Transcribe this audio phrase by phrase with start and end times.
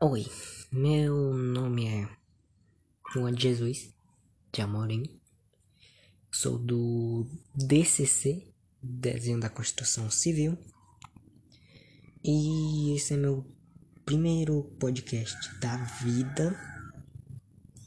[0.00, 0.24] Oi,
[0.70, 2.08] meu nome é
[3.12, 3.92] Juan de Jesus
[4.52, 5.02] de Amorim.
[6.30, 8.46] Sou do DCC,
[8.80, 10.56] Desenho da Construção Civil.
[12.22, 13.44] E esse é meu
[14.04, 16.56] primeiro podcast da vida.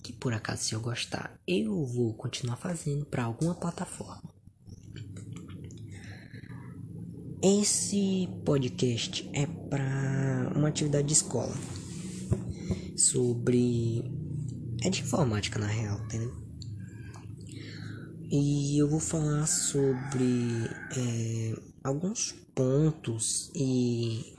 [0.04, 4.30] Que por acaso, se eu gostar, eu vou continuar fazendo para alguma plataforma.
[7.42, 11.56] Esse podcast é para uma atividade de escola
[13.02, 14.04] sobre.
[14.84, 16.34] É de informática na real, entendeu?
[18.30, 20.66] E eu vou falar sobre
[20.96, 24.36] é, alguns pontos e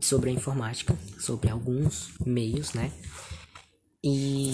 [0.00, 2.92] sobre a informática, sobre alguns meios, né?
[4.02, 4.52] E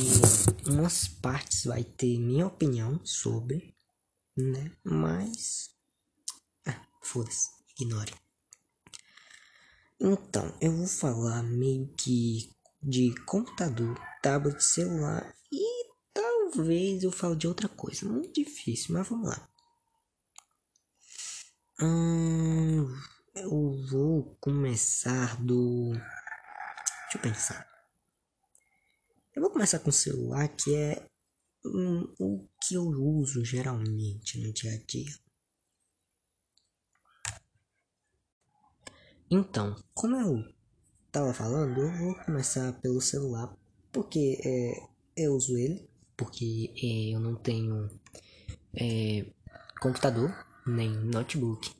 [0.66, 3.74] umas partes vai ter minha opinião sobre,
[4.36, 4.70] né?
[4.84, 5.70] Mas.
[6.66, 7.48] Ah, foda-se,
[7.80, 8.12] ignore.
[9.98, 12.55] Então, eu vou falar meio que
[12.86, 18.06] de computador, tablet, celular e talvez eu fale de outra coisa.
[18.06, 19.48] Muito difícil, mas vamos lá.
[21.82, 22.86] Hum,
[23.34, 25.90] eu vou começar do.
[25.90, 27.68] Deixa eu pensar.
[29.34, 31.06] Eu vou começar com o celular, que é
[31.64, 35.12] hum, o que eu uso geralmente no dia a dia.
[39.28, 40.55] Então, como eu
[41.16, 43.50] tava falando, eu vou começar pelo celular,
[43.90, 44.86] porque é,
[45.16, 47.88] eu uso ele, porque é, eu não tenho
[48.74, 49.24] é,
[49.80, 50.30] computador
[50.66, 51.70] nem notebook.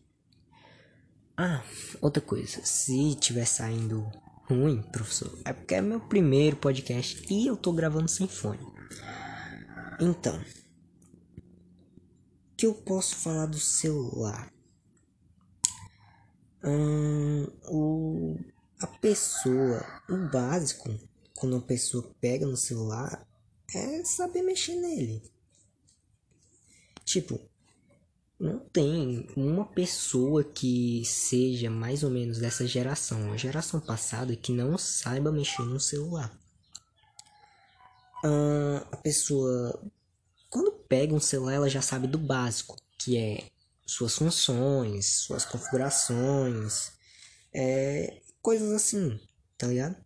[1.37, 1.63] Ah,
[2.01, 4.11] outra coisa, se tiver saindo
[4.49, 8.67] ruim, professor, é porque é meu primeiro podcast e eu tô gravando sem fone.
[10.01, 10.43] Então,
[12.57, 14.51] que eu posso falar do celular?
[16.65, 20.89] Hum, o a pessoa, o básico,
[21.35, 23.27] quando uma pessoa pega no celular,
[23.75, 25.23] é saber mexer nele.
[27.05, 27.41] Tipo,
[28.39, 34.53] não tem uma pessoa que seja mais ou menos dessa geração, a geração passada, que
[34.53, 36.39] não saiba mexer no celular.
[38.91, 39.81] A pessoa,
[40.51, 43.49] quando pega um celular, ela já sabe do básico, que é
[43.87, 46.93] suas funções, suas configurações,
[47.55, 49.19] é, coisas assim,
[49.59, 49.97] tá ligado?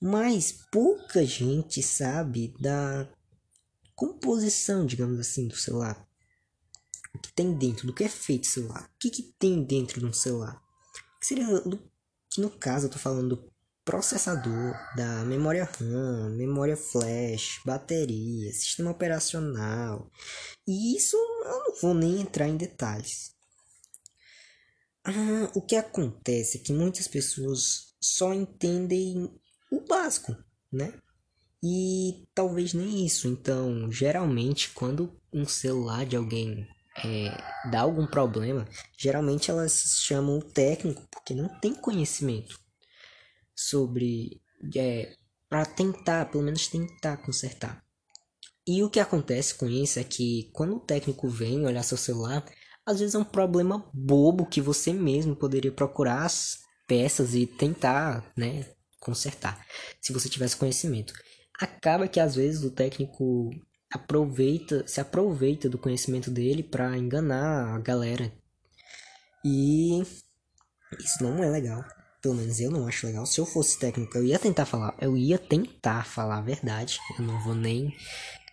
[0.00, 3.08] Mas pouca gente sabe da
[3.94, 6.04] composição, digamos assim, do celular.
[7.14, 8.90] O que tem dentro, do que é feito o celular.
[8.92, 10.60] O que, que tem dentro de um celular.
[11.20, 11.46] Que seria,
[12.28, 13.52] que no caso eu tô falando do
[13.84, 20.10] processador, da memória RAM, memória flash, bateria, sistema operacional.
[20.66, 23.32] E isso eu não vou nem entrar em detalhes.
[25.04, 29.28] Ah, o que acontece é que muitas pessoas só entendem
[29.70, 30.36] o básico,
[30.72, 30.94] né?
[31.62, 33.28] E talvez nem isso.
[33.28, 36.66] Então, geralmente, quando um celular de alguém
[37.04, 38.68] é, dá algum problema,
[38.98, 42.58] geralmente elas chamam o técnico porque não tem conhecimento
[43.54, 44.40] sobre.
[44.76, 45.16] É,
[45.48, 47.84] para tentar, pelo menos tentar consertar.
[48.66, 52.42] E o que acontece com isso é que quando o técnico vem olhar seu celular,
[52.86, 58.24] às vezes é um problema bobo que você mesmo poderia procurar as peças e tentar,
[58.36, 58.66] né,
[59.00, 59.64] consertar,
[60.00, 61.14] se você tivesse conhecimento.
[61.60, 63.50] Acaba que às vezes o técnico
[63.92, 68.32] aproveita, se aproveita do conhecimento dele para enganar a galera.
[69.44, 70.00] E
[70.98, 71.84] isso não é legal.
[72.20, 73.26] Pelo menos eu não acho legal.
[73.26, 76.98] Se eu fosse técnico, eu ia tentar falar, eu ia tentar falar a verdade.
[77.18, 77.92] Eu não vou nem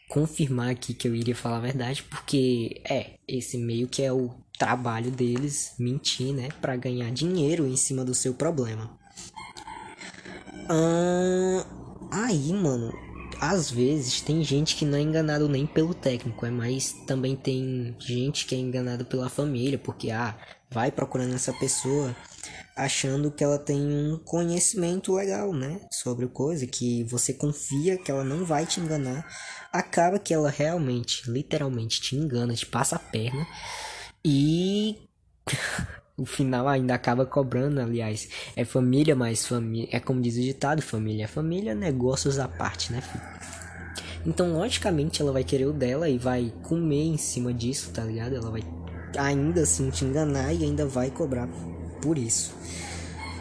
[0.09, 4.31] confirmar aqui que eu iria falar a verdade, porque é, esse meio que é o
[4.57, 8.97] trabalho deles mentir, né, para ganhar dinheiro em cima do seu problema.
[12.11, 12.91] aí, mano,
[13.39, 17.95] às vezes tem gente que não é enganado nem pelo técnico, é mas também tem
[17.99, 20.35] gente que é enganado pela família, porque ah,
[20.69, 22.15] vai procurando essa pessoa
[22.75, 28.23] achando que ela tem um conhecimento legal, né, sobre coisa, que você confia que ela
[28.23, 29.25] não vai te enganar
[29.71, 33.45] acaba que ela realmente, literalmente te engana, te passa a perna
[34.23, 34.97] e
[36.17, 40.81] o final ainda acaba cobrando, aliás, é família mais família, é como diz o ditado,
[40.81, 43.39] família é família, negócios à parte, né, filho?
[44.25, 48.35] Então, logicamente, ela vai querer o dela e vai comer em cima disso, tá ligado?
[48.35, 48.61] Ela vai
[49.17, 51.47] ainda assim te enganar e ainda vai cobrar
[52.01, 52.53] por isso.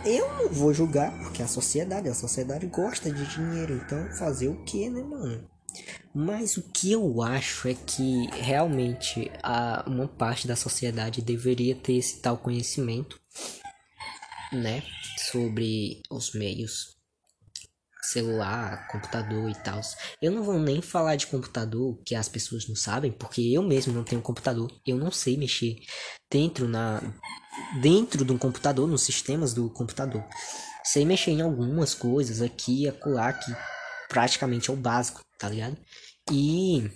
[0.05, 4.65] Eu não vou julgar, porque a sociedade, a sociedade gosta de dinheiro, então fazer o
[4.65, 5.49] que, né, mano?
[6.15, 11.95] Mas o que eu acho é que realmente a, uma parte da sociedade deveria ter
[11.95, 13.21] esse tal conhecimento,
[14.53, 14.83] né,
[15.31, 16.99] sobre os meios
[18.03, 19.81] celular, computador e tal.
[20.23, 23.93] Eu não vou nem falar de computador que as pessoas não sabem, porque eu mesmo
[23.93, 24.71] não tenho computador.
[24.87, 25.77] Eu não sei mexer
[26.31, 27.03] dentro na
[27.81, 30.25] dentro de um computador, nos sistemas do computador.
[30.85, 33.55] Sei mexer em algumas coisas aqui e acolá que
[34.09, 35.77] praticamente é o básico, tá ligado?
[36.31, 36.91] E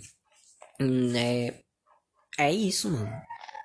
[0.80, 1.60] hum, é
[2.38, 3.12] é isso, mano.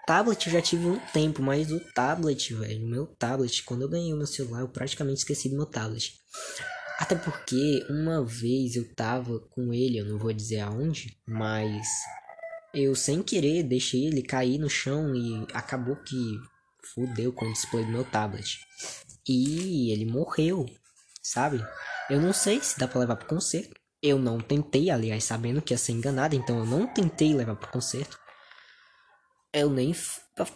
[0.06, 4.18] Tablet já tive um tempo, mas o tablet, velho, meu tablet, quando eu ganhei o
[4.18, 6.14] meu celular, eu praticamente esqueci do meu tablet.
[6.98, 11.88] Até porque uma vez eu tava com ele, eu não vou dizer aonde, mas
[12.74, 16.40] eu sem querer deixei ele cair no chão e acabou que
[16.84, 18.60] fudeu com o display do meu tablet.
[19.28, 20.66] E ele morreu,
[21.22, 21.66] sabe?
[22.10, 23.76] Eu não sei se dá para levar pro conserto.
[24.02, 27.72] Eu não tentei, aliás, sabendo que ia ser enganado, então eu não tentei levar pro
[27.72, 28.18] conserto.
[29.52, 29.96] Eu nem.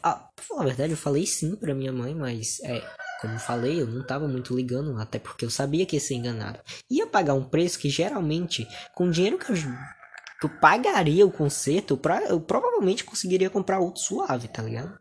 [0.04, 2.82] Ah, pra falar a verdade, eu falei sim pra minha mãe, mas é.
[3.20, 6.60] Como falei, eu não tava muito ligando, até porque eu sabia que ia ser enganado.
[6.90, 11.32] Ia pagar um preço que geralmente, com o dinheiro que eu, que eu pagaria o
[11.32, 14.98] conserto, pra, eu provavelmente conseguiria comprar outro suave, tá ligado?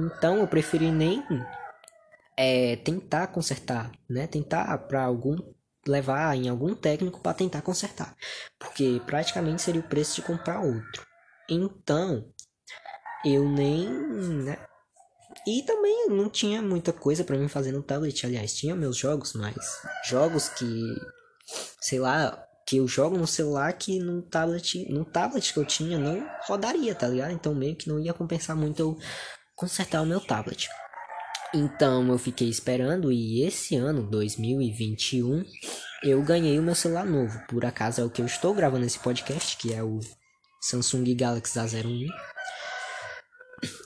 [0.00, 1.22] Então eu preferi nem
[2.36, 4.26] é, tentar consertar, né?
[4.26, 5.36] Tentar para algum
[5.86, 8.14] levar em algum técnico para tentar consertar,
[8.58, 11.06] porque praticamente seria o preço de comprar outro.
[11.48, 12.32] Então
[13.24, 14.58] eu nem, né?
[15.46, 18.26] E também não tinha muita coisa para mim fazer no tablet.
[18.26, 19.56] Aliás, tinha meus jogos, mas
[20.04, 20.66] jogos que,
[21.80, 25.98] sei lá, que eu jogo no celular que no tablet, no tablet que eu tinha
[25.98, 27.32] não rodaria, tá ligado?
[27.32, 28.98] Então meio que não ia compensar muito eu
[29.60, 30.70] consertar o meu tablet.
[31.54, 35.44] Então eu fiquei esperando e esse ano, 2021,
[36.02, 37.38] eu ganhei o meu celular novo.
[37.46, 40.00] Por acaso é o que eu estou gravando esse podcast, que é o
[40.62, 42.06] Samsung Galaxy A01.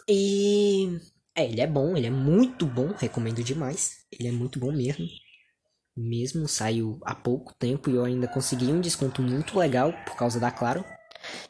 [0.08, 1.00] E
[1.34, 3.96] é, ele é bom, ele é muito bom, recomendo demais.
[4.12, 5.04] Ele é muito bom mesmo.
[5.96, 10.38] Mesmo saiu há pouco tempo e eu ainda consegui um desconto muito legal por causa
[10.38, 10.84] da Claro.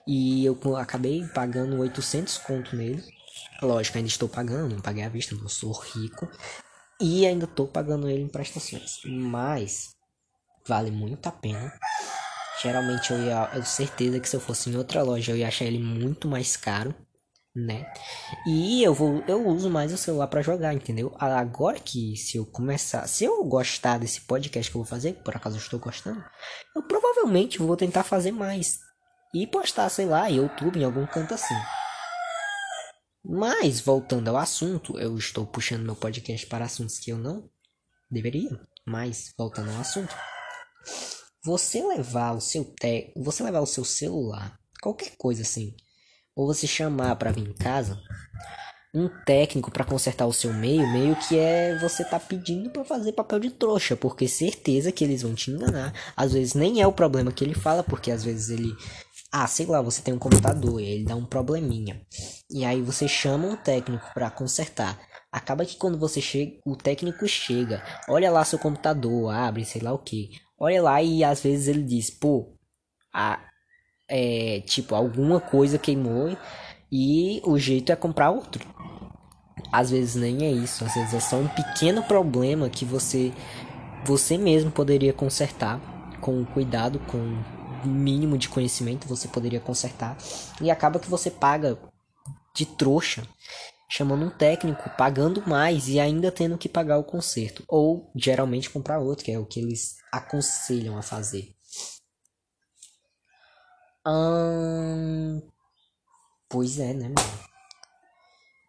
[0.07, 3.03] E eu acabei pagando 800 conto nele.
[3.65, 6.31] Lógico, ainda estou pagando, não paguei à vista, não sou rico.
[7.01, 9.01] E ainda estou pagando ele em prestações.
[9.05, 9.95] Mas
[10.67, 11.73] vale muito a pena.
[12.63, 13.51] Geralmente eu ia.
[13.55, 16.57] Eu certeza que se eu fosse em outra loja eu ia achar ele muito mais
[16.57, 16.95] caro
[17.55, 17.87] né?
[18.47, 21.15] E eu vou eu uso mais o celular para jogar, entendeu?
[21.19, 25.37] Agora que se eu começar, se eu gostar desse podcast que eu vou fazer, por
[25.37, 26.23] acaso eu estou gostando,
[26.75, 28.81] eu provavelmente vou tentar fazer mais
[29.33, 31.55] e postar, sei lá, YouTube em algum canto assim.
[33.25, 37.49] Mas voltando ao assunto, eu estou puxando meu podcast para assuntos que eu não
[38.11, 40.15] deveria, mas voltando ao assunto.
[41.43, 43.13] Você levar o seu te...
[43.17, 45.75] você levar o seu celular, qualquer coisa assim,
[46.37, 47.99] ou você chamar para vir em casa
[48.95, 53.13] um técnico para consertar o seu meio, meio que é você tá pedindo para fazer
[53.13, 55.93] papel de trouxa, porque certeza que eles vão te enganar.
[56.17, 58.73] Às vezes nem é o problema que ele fala, porque às vezes ele
[59.37, 62.01] ah, sei lá, você tem um computador e ele dá um probleminha.
[62.49, 64.97] E aí você chama um técnico para consertar.
[65.33, 69.93] Acaba que quando você chega, o técnico chega, olha lá seu computador, abre, sei lá
[69.93, 70.31] o que.
[70.57, 72.55] Olha lá e às vezes ele diz, pô,
[73.13, 73.41] a,
[74.09, 76.39] é, tipo, alguma coisa queimou
[76.93, 78.65] e o jeito é comprar outro.
[79.73, 83.33] Às vezes nem é isso, às vezes é só um pequeno problema que você
[84.07, 85.81] você mesmo poderia consertar
[86.21, 87.43] com cuidado, com
[87.89, 90.17] mínimo de conhecimento, você poderia consertar
[90.61, 91.79] e acaba que você paga
[92.55, 93.27] de trouxa
[93.89, 98.99] chamando um técnico, pagando mais e ainda tendo que pagar o conserto ou geralmente comprar
[98.99, 101.55] outro, que é o que eles aconselham a fazer.
[104.07, 105.41] Hum...
[106.49, 107.45] Pois é, né, mano?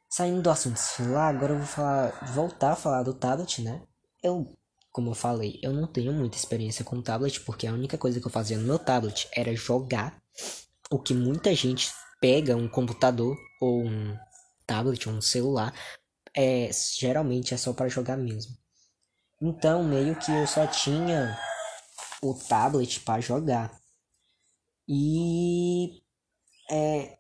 [0.10, 0.80] Saindo do assunto
[1.12, 3.82] lá, agora eu vou falar, voltar a falar do tablet, né?
[4.24, 4.56] Eu,
[4.96, 8.28] como eu falei, eu não tenho muita experiência com tablet, porque a única coisa que
[8.28, 10.18] eu fazia no meu tablet era jogar.
[10.90, 14.18] O que muita gente pega um computador ou um
[14.66, 15.78] tablet ou um celular,
[16.34, 18.56] é, geralmente é só para jogar mesmo.
[19.42, 21.38] Então, meio que eu só tinha
[22.22, 23.78] o tablet para jogar.
[24.88, 26.02] E
[26.72, 27.18] é,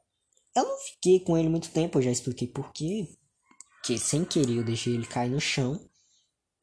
[0.55, 3.05] eu não fiquei com ele muito tempo, eu já expliquei por quê.
[3.84, 5.77] Que sem querer eu deixei ele cair no chão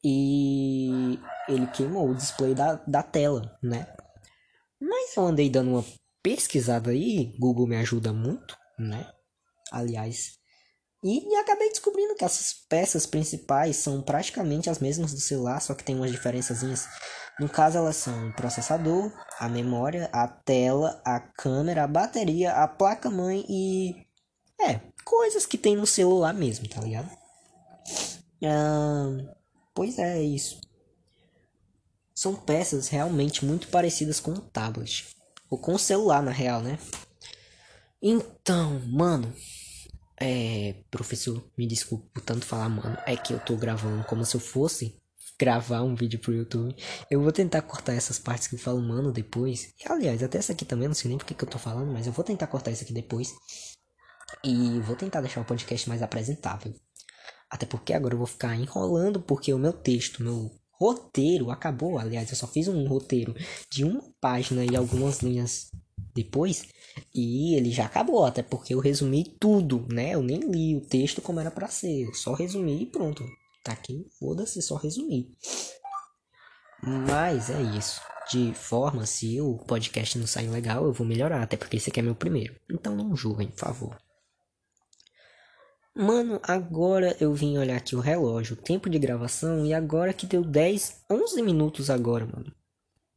[0.03, 3.87] e ele queimou o display da, da tela, né?
[4.79, 5.85] Mas eu andei dando uma
[6.21, 9.09] pesquisada aí, Google me ajuda muito, né?
[9.71, 10.37] Aliás,
[11.03, 15.83] e acabei descobrindo que essas peças principais são praticamente as mesmas do celular, só que
[15.83, 16.87] tem umas diferençazinhas.
[17.37, 22.67] No caso, elas são o processador, a memória, a tela, a câmera, a bateria, a
[22.69, 23.95] placa-mãe e.
[24.61, 27.09] É, coisas que tem no celular mesmo, tá ligado?
[28.45, 29.35] Ah,
[29.73, 30.59] pois é, é isso.
[32.15, 35.07] são peças realmente muito parecidas com o tablet.
[35.49, 36.79] Ou com o celular, na real, né?
[38.01, 39.33] Então, mano.
[40.19, 40.75] É.
[40.91, 42.97] Professor, me desculpe por tanto falar, mano.
[43.05, 45.01] É que eu tô gravando como se eu fosse
[45.39, 46.75] gravar um vídeo pro YouTube.
[47.09, 49.73] Eu vou tentar cortar essas partes que eu falo, mano, depois.
[49.79, 52.07] E, aliás, até essa aqui também, não sei nem porque que eu tô falando, mas
[52.07, 53.33] eu vou tentar cortar isso aqui depois.
[54.43, 56.73] E vou tentar deixar o podcast mais apresentável.
[57.53, 61.99] Até porque agora eu vou ficar enrolando, porque o meu texto, meu roteiro acabou.
[61.99, 63.35] Aliás, eu só fiz um roteiro
[63.69, 65.69] de uma página e algumas linhas
[66.15, 66.65] depois.
[67.13, 70.15] E ele já acabou, até porque eu resumi tudo, né?
[70.15, 72.07] Eu nem li o texto como era para ser.
[72.07, 73.23] Eu só resumi e pronto.
[73.63, 75.29] Tá aqui, foda-se, só resumir.
[76.81, 78.01] Mas é isso.
[78.31, 81.99] De forma, se o podcast não sair legal, eu vou melhorar, até porque esse aqui
[81.99, 82.55] é meu primeiro.
[82.67, 84.02] Então não julguem, por favor.
[85.95, 90.25] Mano, agora eu vim olhar aqui o relógio, o tempo de gravação, e agora que
[90.25, 92.51] deu 10, 11 minutos agora, mano.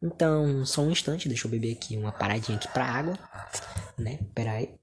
[0.02, 3.18] Então, só um instante, deixa eu beber aqui uma paradinha aqui pra água,
[3.98, 4.18] né?
[4.34, 4.74] Pera aí.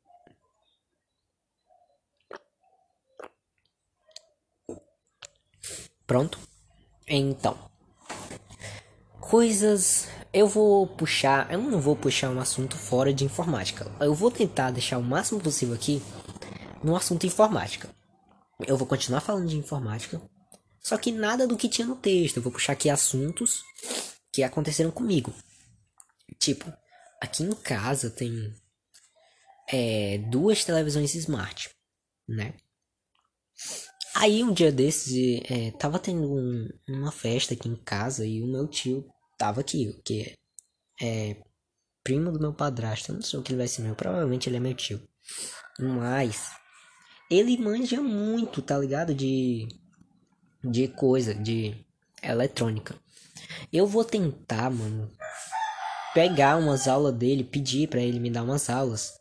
[6.07, 6.39] Pronto?
[7.07, 7.57] Então.
[9.19, 10.07] Coisas.
[10.33, 11.51] Eu vou puxar.
[11.51, 13.89] Eu não vou puxar um assunto fora de informática.
[13.99, 16.01] Eu vou tentar deixar o máximo possível aqui
[16.83, 17.89] no assunto informática.
[18.67, 20.21] Eu vou continuar falando de informática.
[20.79, 22.37] Só que nada do que tinha no texto.
[22.37, 23.63] Eu vou puxar aqui assuntos
[24.31, 25.33] que aconteceram comigo.
[26.39, 26.71] Tipo,
[27.21, 28.53] aqui em casa tem
[29.71, 31.69] é, duas televisões smart,
[32.27, 32.53] né?
[34.15, 38.47] Aí um dia desses, é, tava tendo um, uma festa aqui em casa e o
[38.47, 39.05] meu tio
[39.37, 40.37] tava aqui, que
[41.01, 41.41] é
[42.03, 43.11] primo do meu padrasto.
[43.11, 45.01] Eu não sei o que ele vai ser meu, provavelmente ele é meu tio.
[45.79, 46.51] Mas
[47.33, 49.13] ele manja muito, tá ligado?
[49.13, 49.67] De
[50.63, 51.75] de coisa, de
[52.21, 52.95] eletrônica.
[53.71, 55.11] Eu vou tentar, mano,
[56.13, 59.13] pegar umas aulas dele, pedir para ele me dar umas aulas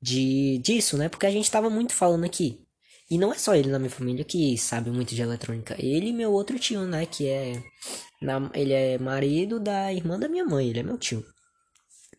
[0.00, 1.08] de disso, né?
[1.08, 2.64] Porque a gente tava muito falando aqui
[3.10, 5.76] e não é só ele na minha família que sabe muito de eletrônica.
[5.78, 7.04] Ele e meu outro tio, né?
[7.06, 7.62] Que é.
[8.20, 11.24] Na, ele é marido da irmã da minha mãe, ele é meu tio.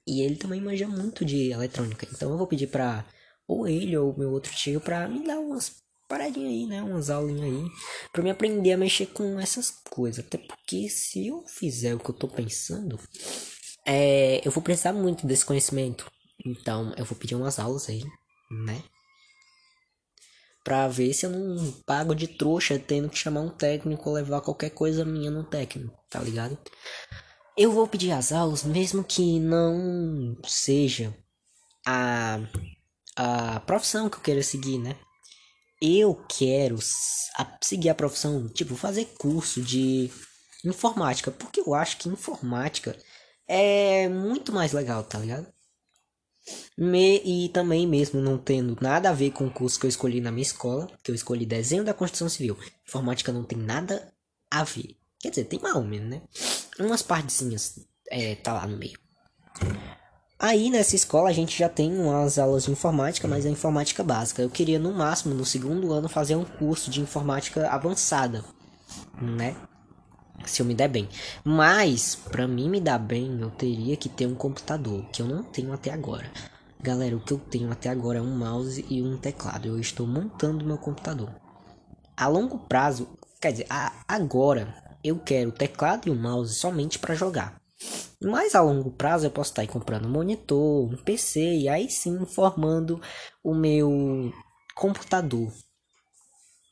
[0.07, 2.07] E ele também manja muito de eletrônica.
[2.11, 3.05] Então eu vou pedir pra.
[3.47, 6.81] Ou ele ou meu outro tio pra me dar umas paradinhas aí, né?
[6.81, 7.71] Umas aulinhas aí.
[8.11, 10.25] Pra me aprender a mexer com essas coisas.
[10.25, 12.99] Até porque se eu fizer o que eu tô pensando.
[13.85, 16.09] É, eu vou precisar muito desse conhecimento.
[16.45, 18.03] Então eu vou pedir umas aulas aí,
[18.65, 18.83] né?
[20.63, 24.41] Pra ver se eu não pago de trouxa tendo que chamar um técnico ou levar
[24.41, 26.57] qualquer coisa minha no técnico, tá ligado?
[27.55, 31.15] Eu vou pedir as aulas mesmo que não seja
[31.85, 32.39] a,
[33.15, 34.95] a profissão que eu queira seguir, né?
[35.81, 36.77] Eu quero
[37.61, 40.09] seguir a profissão, tipo, fazer curso de
[40.63, 42.97] informática, porque eu acho que informática
[43.47, 45.47] é muito mais legal, tá ligado?
[46.77, 50.21] Me, e também mesmo não tendo nada a ver com o curso que eu escolhi
[50.21, 52.57] na minha escola, que eu escolhi desenho da construção civil.
[52.87, 54.13] Informática não tem nada
[54.51, 54.97] a ver.
[55.19, 56.21] Quer dizer, tem mal mesmo, né?
[56.79, 57.79] Umas partezinhas
[58.09, 58.99] é, tá lá no meio.
[60.37, 64.41] Aí nessa escola a gente já tem umas aulas de informática, mas é informática básica.
[64.41, 68.43] Eu queria no máximo no segundo ano fazer um curso de informática avançada,
[69.21, 69.55] né?
[70.45, 71.07] Se eu me der bem.
[71.43, 75.41] Mas para mim me dar bem, eu teria que ter um computador, que eu não
[75.41, 76.29] tenho até agora.
[76.81, 79.69] Galera, o que eu tenho até agora é um mouse e um teclado.
[79.69, 81.33] Eu estou montando meu computador.
[82.15, 83.07] A longo prazo,
[83.39, 87.64] quer dizer, a, agora eu quero o teclado e o mouse somente para jogar.
[88.21, 91.89] Mas a longo prazo eu posso estar aí comprando um monitor, um PC e aí
[91.89, 92.99] sim formando
[93.43, 94.33] o meu
[94.75, 95.53] computador,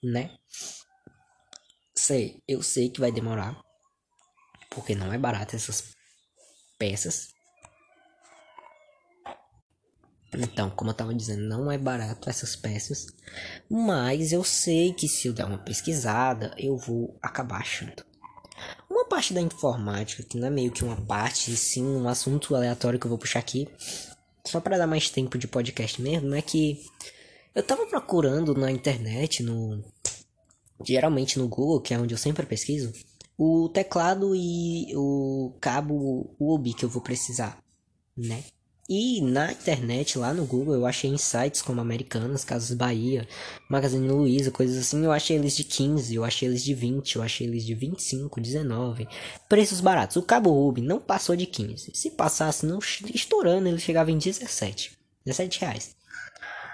[0.03, 0.35] né?
[1.95, 3.61] Sei, eu sei que vai demorar,
[4.71, 5.93] porque não é barato essas
[6.77, 7.33] peças.
[10.35, 13.05] Então, como eu tava dizendo, não é barato essas peças.
[13.69, 18.03] Mas eu sei que se eu der uma pesquisada, eu vou acabar achando.
[18.89, 22.99] Uma parte da informática, que não é meio que uma parte, sim um assunto aleatório
[22.99, 23.67] que eu vou puxar aqui,
[24.45, 26.81] só para dar mais tempo de podcast mesmo, é que
[27.55, 29.83] eu tava procurando na internet, no
[30.85, 32.91] geralmente no Google, que é onde eu sempre pesquiso,
[33.37, 37.63] o teclado e o cabo USB que eu vou precisar,
[38.17, 38.43] né?
[38.89, 43.25] E na internet, lá no Google, eu achei insights como Americanas, Casas Bahia,
[43.69, 45.05] Magazine Luiza, coisas assim.
[45.05, 48.41] Eu achei eles de 15, eu achei eles de 20, eu achei eles de 25,
[48.41, 49.07] 19.
[49.47, 50.17] Preços baratos.
[50.17, 51.91] O cabo Ruby não passou de 15.
[51.95, 52.79] Se passasse, não
[53.13, 54.97] estourando, ele chegava em 17.
[55.25, 55.95] 17 reais.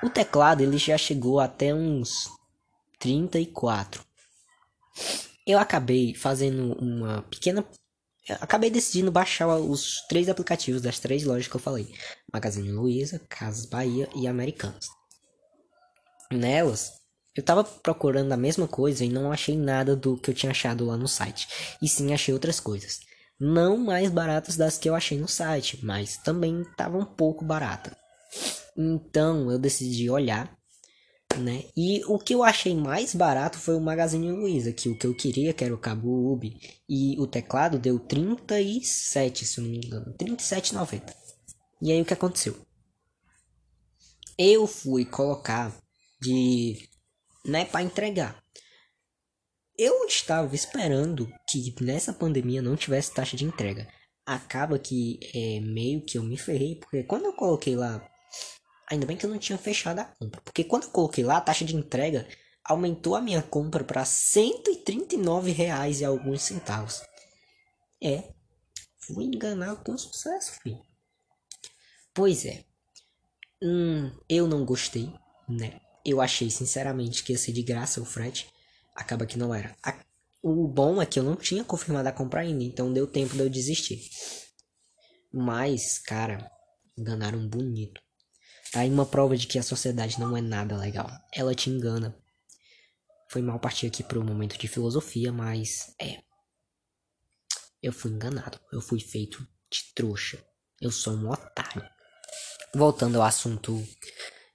[0.01, 2.27] O teclado, ele já chegou até uns
[2.97, 4.03] 34.
[5.45, 7.63] Eu acabei fazendo uma pequena
[8.39, 11.93] acabei decidindo baixar os três aplicativos das três lojas que eu falei:
[12.31, 14.87] Magazine Luiza, Casas Bahia e Americanas.
[16.31, 16.93] Nelas,
[17.35, 20.85] eu tava procurando a mesma coisa e não achei nada do que eu tinha achado
[20.85, 21.47] lá no site.
[21.81, 22.99] E sim achei outras coisas.
[23.39, 27.95] Não mais baratas das que eu achei no site, mas também tava um pouco barata.
[28.77, 30.58] Então eu decidi olhar
[31.39, 31.65] né?
[31.75, 35.15] E o que eu achei mais barato foi o Magazine Luiza, que o que eu
[35.15, 39.77] queria, que era o cabo UB, e o teclado deu 37, se eu não me
[39.77, 41.13] engano, 37,90.
[41.81, 42.55] E aí o que aconteceu?
[44.37, 45.75] Eu fui colocar
[46.21, 46.77] de,
[47.45, 48.41] né, para entregar.
[49.77, 53.87] Eu estava esperando que nessa pandemia não tivesse taxa de entrega.
[54.25, 58.05] Acaba que é meio que eu me ferrei, porque quando eu coloquei lá
[58.89, 60.41] Ainda bem que eu não tinha fechado a compra.
[60.41, 62.27] Porque quando eu coloquei lá, a taxa de entrega
[62.63, 67.01] aumentou a minha compra para 139 reais e alguns centavos.
[68.01, 68.33] É,
[68.99, 70.81] fui enganado com sucesso, filho.
[72.13, 72.63] Pois é.
[73.61, 75.13] Hum, eu não gostei,
[75.47, 75.79] né?
[76.05, 78.47] Eu achei sinceramente que ia ser de graça o frete.
[78.95, 79.75] Acaba que não era.
[79.83, 79.95] A,
[80.41, 83.39] o bom é que eu não tinha confirmado a compra ainda, então deu tempo de
[83.39, 84.09] eu desistir.
[85.31, 86.49] Mas, cara,
[86.97, 88.01] enganaram bonito.
[88.71, 91.09] Tá aí uma prova de que a sociedade não é nada legal.
[91.33, 92.15] Ela te engana.
[93.31, 96.19] Foi mal partir aqui pro momento de filosofia, mas é.
[97.81, 98.59] Eu fui enganado.
[98.71, 99.39] Eu fui feito
[99.71, 100.43] de trouxa.
[100.79, 101.83] Eu sou um otário.
[102.73, 103.83] Voltando ao assunto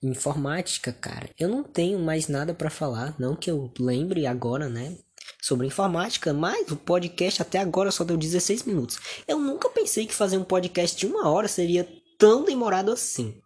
[0.02, 4.98] informática, cara, eu não tenho mais nada para falar, não que eu lembre agora, né?
[5.42, 8.98] Sobre informática, mas o podcast até agora só deu 16 minutos.
[9.26, 13.40] Eu nunca pensei que fazer um podcast de uma hora seria tão demorado assim.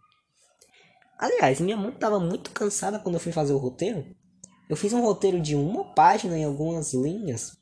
[1.19, 4.05] Aliás, minha mãe estava muito cansada quando eu fui fazer o roteiro.
[4.69, 7.57] Eu fiz um roteiro de uma página em algumas linhas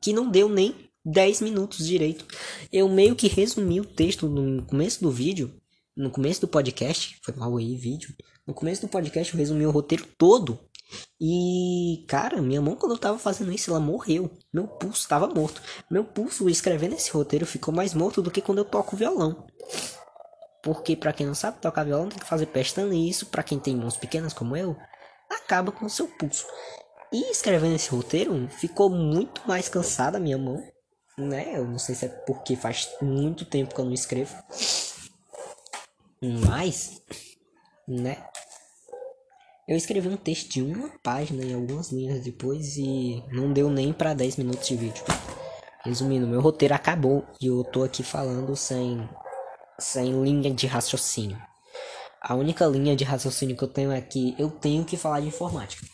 [0.00, 2.26] que não deu nem 10 minutos direito.
[2.72, 5.60] Eu meio que resumi o texto no começo do vídeo,
[5.94, 8.14] no começo do podcast, foi mal aí vídeo.
[8.46, 10.58] No começo do podcast eu resumi o roteiro todo.
[11.20, 14.30] E, cara, minha mão quando eu tava fazendo isso, ela morreu.
[14.50, 15.60] Meu pulso tava morto.
[15.90, 19.46] Meu pulso escrevendo esse roteiro ficou mais morto do que quando eu toco violão.
[20.64, 23.60] Porque para quem não sabe tocar violão tem que fazer pestana e isso para quem
[23.60, 24.74] tem mãos pequenas como eu,
[25.28, 26.46] acaba com o seu pulso.
[27.12, 30.60] E escrevendo esse roteiro, ficou muito mais cansada a minha mão,
[31.18, 31.52] né?
[31.54, 34.34] Eu não sei se é porque faz muito tempo que eu não escrevo.
[36.48, 37.02] Mas,
[37.86, 38.24] né?
[39.68, 43.92] Eu escrevi um texto de uma página em algumas linhas depois e não deu nem
[43.92, 45.04] para 10 minutos de vídeo.
[45.84, 49.06] Resumindo, meu roteiro acabou e eu tô aqui falando sem
[49.78, 51.40] sem linha de raciocínio.
[52.20, 55.28] A única linha de raciocínio que eu tenho é que eu tenho que falar de
[55.28, 55.86] informática.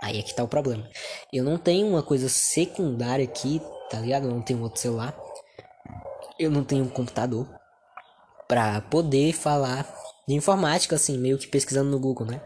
[0.00, 0.88] Aí é que tá o problema.
[1.32, 3.60] Eu não tenho uma coisa secundária aqui,
[3.90, 4.26] tá ligado?
[4.26, 5.16] Eu não tenho outro celular.
[6.38, 7.48] Eu não tenho um computador
[8.48, 9.86] para poder falar
[10.26, 12.40] de informática assim, meio que pesquisando no Google, né?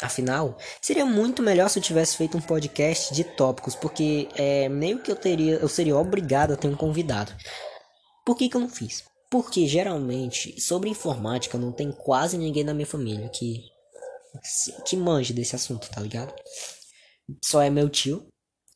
[0.00, 5.00] Afinal, seria muito melhor se eu tivesse feito um podcast de tópicos, porque é meio
[5.00, 7.32] que eu teria, eu seria obrigado a ter um convidado.
[8.28, 9.04] Por que, que eu não fiz?
[9.30, 13.64] Porque geralmente sobre informática não tem quase ninguém na minha família que
[14.84, 16.34] que manje desse assunto, tá ligado?
[17.42, 18.28] Só é meu tio,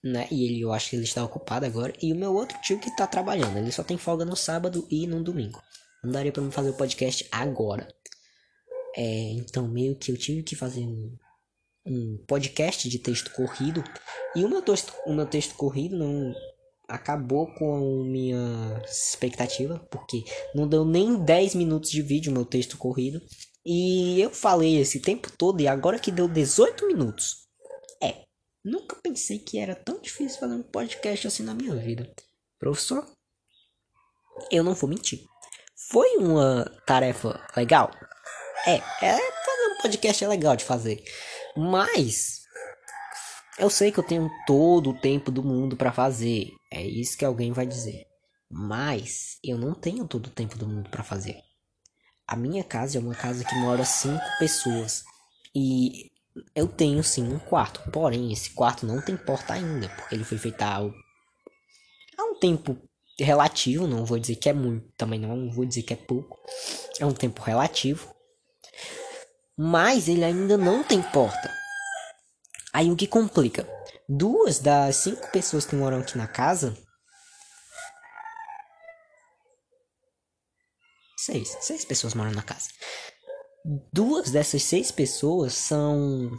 [0.03, 0.27] né?
[0.31, 2.97] E ele eu acho que ele está ocupado agora e o meu outro tio que
[2.97, 5.62] tá trabalhando, ele só tem folga no sábado e no domingo.
[6.03, 7.87] Não daria para me fazer o podcast agora.
[8.97, 11.15] É, então meio que eu tive que fazer um,
[11.85, 13.85] um podcast de texto corrido
[14.35, 16.35] e o meu texto, o meu texto corrido não
[16.92, 20.24] acabou com minha expectativa, porque
[20.55, 23.20] não deu nem 10 minutos de vídeo meu texto corrido.
[23.64, 27.46] E eu falei esse tempo todo e agora que deu 18 minutos.
[28.02, 28.24] É,
[28.62, 32.12] nunca pensei que era tão difícil fazer um podcast assim na minha vida.
[32.59, 33.07] Professor,
[34.50, 35.24] eu não vou mentir.
[35.90, 37.90] Foi uma tarefa legal?
[38.66, 41.02] É, é fazer um podcast é legal de fazer.
[41.57, 42.41] Mas
[43.59, 46.51] eu sei que eu tenho todo o tempo do mundo para fazer.
[46.71, 48.07] É isso que alguém vai dizer.
[48.51, 51.37] Mas eu não tenho todo o tempo do mundo para fazer.
[52.27, 55.05] A minha casa é uma casa que mora cinco pessoas.
[55.55, 56.11] E
[56.55, 57.83] eu tenho sim um quarto.
[57.91, 59.88] Porém, esse quarto não tem porta ainda.
[59.91, 62.77] Porque ele foi feito há, há um tempo
[63.19, 63.87] relativo.
[63.87, 64.88] Não vou dizer que é muito.
[64.97, 66.38] Também não vou dizer que é pouco.
[66.99, 68.15] É um tempo relativo.
[69.59, 71.62] Mas ele ainda não tem porta.
[72.72, 73.68] Aí o que complica?
[74.08, 76.76] Duas das cinco pessoas que moram aqui na casa.
[81.18, 81.56] Seis.
[81.61, 82.70] Seis pessoas moram na casa.
[83.92, 86.30] Duas dessas seis pessoas são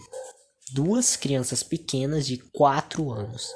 [0.73, 3.47] duas crianças pequenas de quatro anos.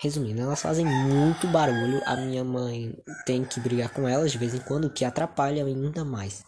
[0.00, 2.02] Resumindo, elas fazem muito barulho.
[2.04, 5.64] A minha mãe tem que brigar com elas de vez em quando, o que atrapalha
[5.64, 6.44] ainda mais.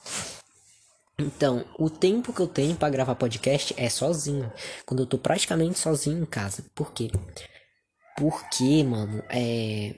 [1.20, 4.50] Então, o tempo que eu tenho para gravar podcast é sozinho.
[4.86, 6.64] Quando eu tô praticamente sozinho em casa.
[6.74, 7.10] Por quê?
[8.16, 9.94] Porque, mano, é.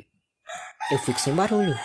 [0.91, 1.79] Eu fico sem barulho.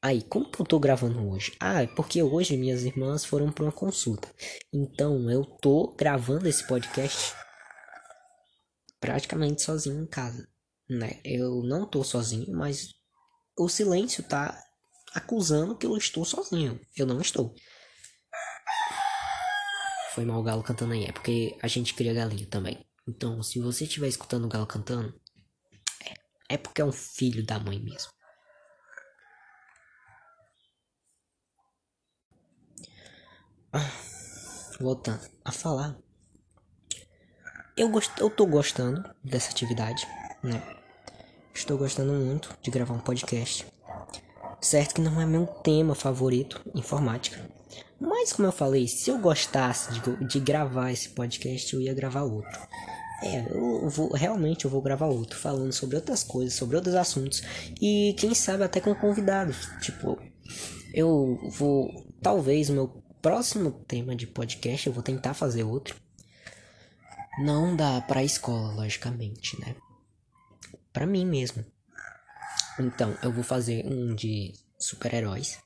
[0.00, 1.56] Aí, como que eu tô gravando hoje?
[1.58, 4.28] Ah, é porque hoje minhas irmãs foram para uma consulta.
[4.72, 7.34] Então, eu tô gravando esse podcast
[9.00, 10.48] praticamente sozinho em casa,
[10.88, 11.20] né?
[11.24, 12.94] Eu não tô sozinho, mas
[13.58, 14.62] o silêncio tá
[15.14, 16.80] acusando que eu estou sozinho.
[16.96, 17.54] Eu não estou.
[20.14, 22.78] Foi mal o galo cantando aí, é porque a gente cria galinha também.
[23.06, 25.12] Então, se você estiver escutando o galo cantando,
[26.06, 28.12] é, é porque é um filho da mãe mesmo.
[34.78, 35.96] voltando a falar.
[37.76, 38.12] Eu, gost...
[38.18, 40.06] eu tô gostando dessa atividade,
[40.44, 40.62] né?
[41.52, 43.66] Estou gostando muito de gravar um podcast.
[44.60, 47.53] Certo que não é meu tema favorito, informática.
[48.00, 52.22] Mas como eu falei, se eu gostasse de, de gravar esse podcast, eu ia gravar
[52.22, 52.60] outro.
[53.22, 57.42] É, eu vou realmente eu vou gravar outro, falando sobre outras coisas, sobre outros assuntos
[57.80, 59.68] e quem sabe até com convidados.
[59.80, 60.20] Tipo,
[60.92, 62.88] eu vou talvez o meu
[63.22, 65.96] próximo tema de podcast eu vou tentar fazer outro.
[67.38, 69.74] Não dá pra escola, logicamente, né?
[70.92, 71.64] Pra mim mesmo.
[72.78, 75.58] Então, eu vou fazer um de super-heróis.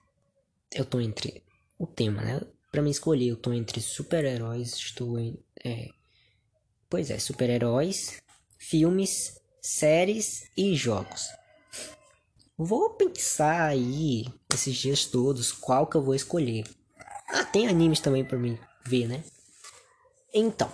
[0.72, 1.42] Eu tô entre
[1.78, 2.40] o tema, né?
[2.70, 5.38] Pra me escolher, eu tô entre super-heróis, estou em.
[5.64, 5.88] É,
[6.90, 8.20] pois é, super-heróis,
[8.58, 11.28] filmes, séries e jogos.
[12.56, 16.64] Vou pensar aí, esses dias todos, qual que eu vou escolher.
[17.28, 19.22] Ah, tem animes também pra mim ver, né?
[20.34, 20.70] Então,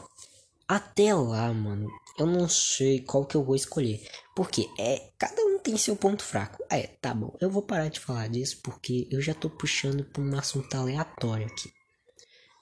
[0.66, 1.88] até lá, mano,
[2.18, 4.00] eu não sei qual que eu vou escolher.
[4.34, 6.62] Porque é, cada um tem seu ponto fraco.
[6.70, 10.22] É, tá bom, eu vou parar de falar disso porque eu já tô puxando pra
[10.22, 11.72] um assunto aleatório aqui.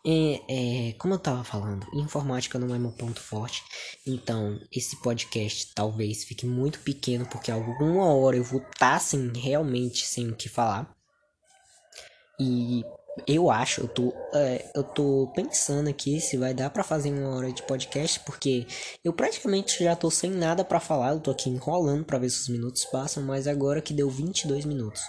[0.05, 3.63] É, é, como eu tava falando, informática não é meu ponto forte.
[4.07, 9.33] Então, esse podcast talvez fique muito pequeno porque alguma hora eu vou estar tá, sem
[9.37, 10.95] realmente sem o que falar.
[12.41, 12.85] E
[13.27, 17.37] eu acho, eu tô, é, eu tô pensando aqui se vai dar para fazer uma
[17.37, 18.67] hora de podcast, porque
[19.05, 22.41] eu praticamente já tô sem nada para falar, eu tô aqui enrolando para ver se
[22.41, 25.03] os minutos passam, mas agora que deu 22 minutos.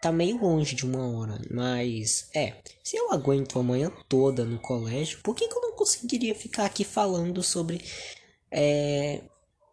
[0.00, 4.58] Tá meio longe de uma hora, mas é, se eu aguento a manhã toda no
[4.58, 7.82] colégio, por que, que eu não conseguiria ficar aqui falando sobre
[8.50, 9.22] é,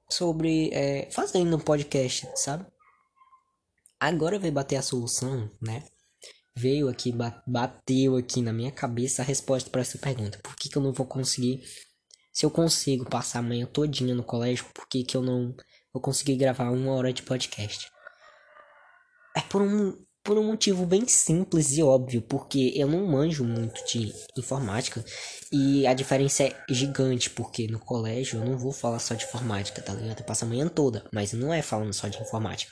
[0.10, 2.66] sobre é, fazendo um podcast, sabe?
[4.00, 5.84] Agora vai bater a solução, né?
[6.56, 7.14] Veio aqui,
[7.48, 10.40] bateu aqui na minha cabeça a resposta para essa pergunta.
[10.44, 11.62] Por que, que eu não vou conseguir?
[12.34, 15.56] Se eu consigo passar a manhã todinha no colégio, por que, que eu não
[15.94, 17.90] vou conseguir gravar uma hora de podcast?
[19.36, 23.84] É por um, por um motivo bem simples e óbvio, porque eu não manjo muito
[23.86, 25.04] de informática
[25.52, 29.82] e a diferença é gigante, porque no colégio eu não vou falar só de informática,
[29.82, 30.20] tá ligado?
[30.20, 32.72] Eu passo a manhã toda, mas não é falando só de informática.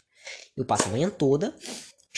[0.55, 1.55] Eu passo a manhã toda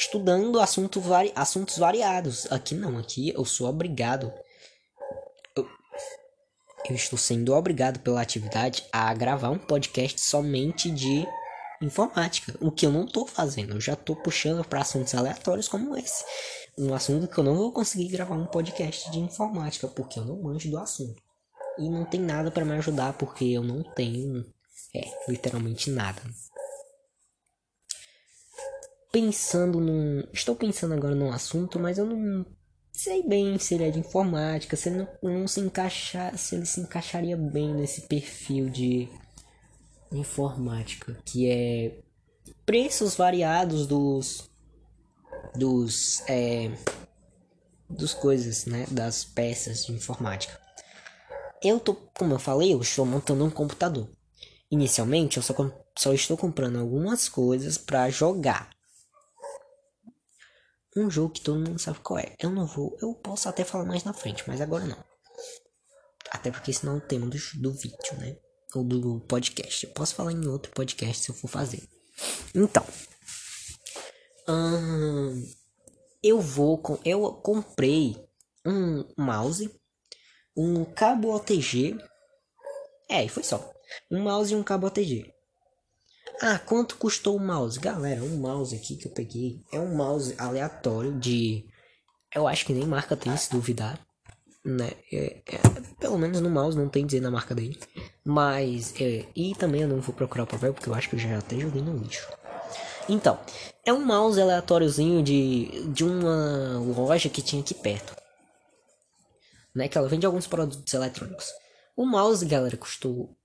[0.02, 2.52] estudando assunto vari, assuntos variados.
[2.52, 4.34] Aqui não, aqui eu sou obrigado.
[5.56, 5.68] Eu,
[6.90, 11.28] eu estou sendo obrigado pela atividade a gravar um podcast somente de
[11.82, 13.76] informática, o que eu não estou fazendo.
[13.76, 16.26] Eu já estou puxando para assuntos aleatórios como esse.
[16.78, 20.42] Um assunto que eu não vou conseguir gravar um podcast de informática, porque eu não
[20.42, 21.22] manjo do assunto.
[21.78, 24.46] E não tem nada para me ajudar, porque eu não tenho,
[24.96, 26.22] é, literalmente nada
[29.12, 30.24] pensando num.
[30.32, 32.45] Estou pensando agora num assunto, mas eu não
[32.91, 36.65] sei bem se ele é de informática, se ele não, não se encaixar, se ele
[36.65, 39.10] se encaixaria bem nesse perfil de
[40.12, 42.00] informática, que é
[42.65, 44.50] preços variados dos
[45.56, 46.71] dos é,
[47.89, 50.60] dos coisas, né, das peças de informática.
[51.62, 54.10] Eu tô, como eu falei, eu estou montando um computador.
[54.69, 55.54] Inicialmente, eu só,
[55.97, 58.69] só estou comprando algumas coisas para jogar
[60.95, 62.36] um jogo que todo mundo sabe qual é.
[62.39, 65.04] Eu não vou, eu posso até falar mais na frente, mas agora não.
[66.30, 68.38] Até porque senão o tema do, do vídeo, né?
[68.73, 69.86] Ou do podcast.
[69.86, 71.88] Eu posso falar em outro podcast se eu for fazer.
[72.56, 72.86] Então.
[74.47, 75.45] Hum,
[76.23, 76.97] eu vou com.
[77.04, 78.15] Eu comprei
[78.65, 79.69] um mouse,
[80.56, 81.97] um cabo OTG.
[83.10, 83.71] É, e foi só.
[84.10, 85.34] Um mouse e um cabo OTG.
[86.43, 87.80] Ah, quanto custou o mouse?
[87.80, 91.63] Galera, um mouse aqui que eu peguei é um mouse aleatório de.
[92.34, 93.99] Eu acho que nem marca tem, se duvidar.
[94.65, 94.91] né?
[95.13, 95.58] É, é,
[95.99, 97.80] pelo menos no mouse não tem dizer na marca dele.
[98.25, 101.19] Mas, é, e também eu não vou procurar o papel porque eu acho que eu
[101.19, 102.27] já até joguei no lixo.
[103.08, 103.39] Então,
[103.86, 108.15] é um mouse aleatóriozinho de, de uma loja que tinha aqui perto.
[109.75, 109.88] Né?
[109.88, 111.51] Que ela vende alguns produtos eletrônicos.
[111.95, 113.38] O mouse, galera, custou.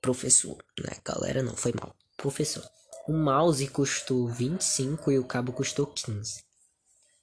[0.00, 0.96] Professor, né?
[1.04, 1.94] Galera, não, foi mal.
[2.16, 2.64] Professor.
[3.06, 6.42] O mouse custou 25 e o cabo custou 15.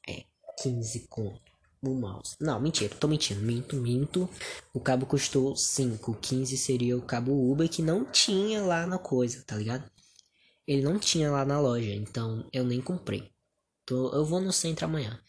[0.08, 0.26] É,
[0.62, 1.52] 15 conto
[1.90, 2.36] o mouse.
[2.40, 3.42] Não, mentira, tô mentindo.
[3.42, 4.30] Minto, minto.
[4.74, 6.14] O cabo custou 5.
[6.16, 9.90] 15 seria o cabo Uber que não tinha lá na coisa, tá ligado?
[10.68, 13.32] Ele não tinha lá na loja, então eu nem comprei.
[13.86, 15.20] Tô, eu vou no centro amanhã.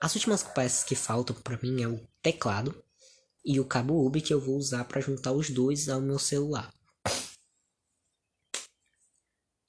[0.00, 2.82] As últimas peças que faltam para mim é o teclado
[3.44, 6.72] e o cabo Uber que eu vou usar para juntar os dois ao meu celular.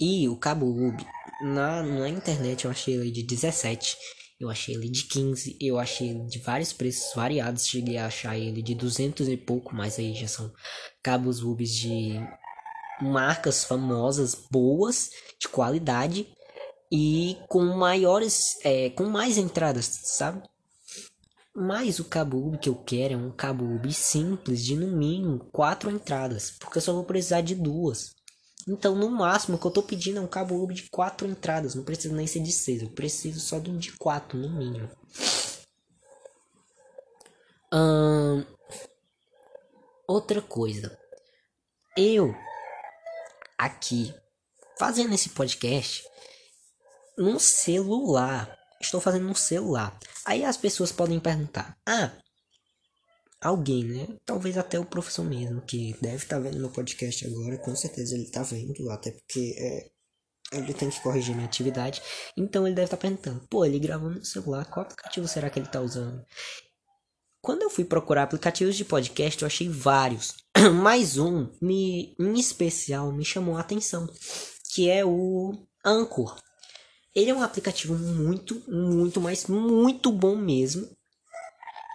[0.01, 1.05] E o cabo Uber
[1.43, 3.95] na, na internet eu achei ele de 17
[4.41, 8.35] eu achei ele de 15, eu achei ele de vários preços variados, cheguei a achar
[8.35, 10.51] ele de 200 e pouco, mas aí já são
[11.03, 12.19] cabos rubis de
[12.99, 16.27] marcas famosas, boas, de qualidade
[16.91, 20.41] e com maiores, é, com mais entradas, sabe?
[21.55, 25.39] Mas o cabo UB que eu quero é um cabo UB simples de no mínimo
[25.51, 28.15] quatro entradas, porque eu só vou precisar de duas.
[28.67, 31.75] Então, no máximo, o que eu tô pedindo é um cabo USB de quatro entradas.
[31.75, 32.81] Não precisa nem ser de seis.
[32.81, 34.89] Eu preciso só de um de quatro, no mínimo.
[37.73, 38.45] Hum,
[40.07, 40.97] outra coisa.
[41.97, 42.35] Eu,
[43.57, 44.13] aqui,
[44.77, 46.03] fazendo esse podcast,
[47.17, 48.57] no celular.
[48.81, 49.97] Estou fazendo no celular.
[50.25, 52.11] Aí as pessoas podem perguntar: Ah,
[53.41, 54.07] alguém, né?
[54.25, 58.13] Talvez até o professor mesmo, que deve estar tá vendo meu podcast agora, com certeza
[58.13, 62.01] ele está vendo, até porque é, ele tem que corrigir minha atividade.
[62.37, 65.57] Então ele deve estar tá perguntando, pô, ele gravou no celular, qual aplicativo será que
[65.57, 66.23] ele está usando?
[67.41, 70.35] Quando eu fui procurar aplicativos de podcast, eu achei vários.
[70.79, 74.07] Mais um, me, em especial, me chamou a atenção,
[74.71, 76.39] que é o Anchor.
[77.15, 80.87] Ele é um aplicativo muito, muito, mas muito bom mesmo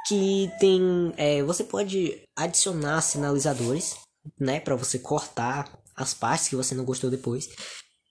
[0.07, 3.97] que tem é, você pode adicionar sinalizadores
[4.39, 7.49] né para você cortar as partes que você não gostou depois.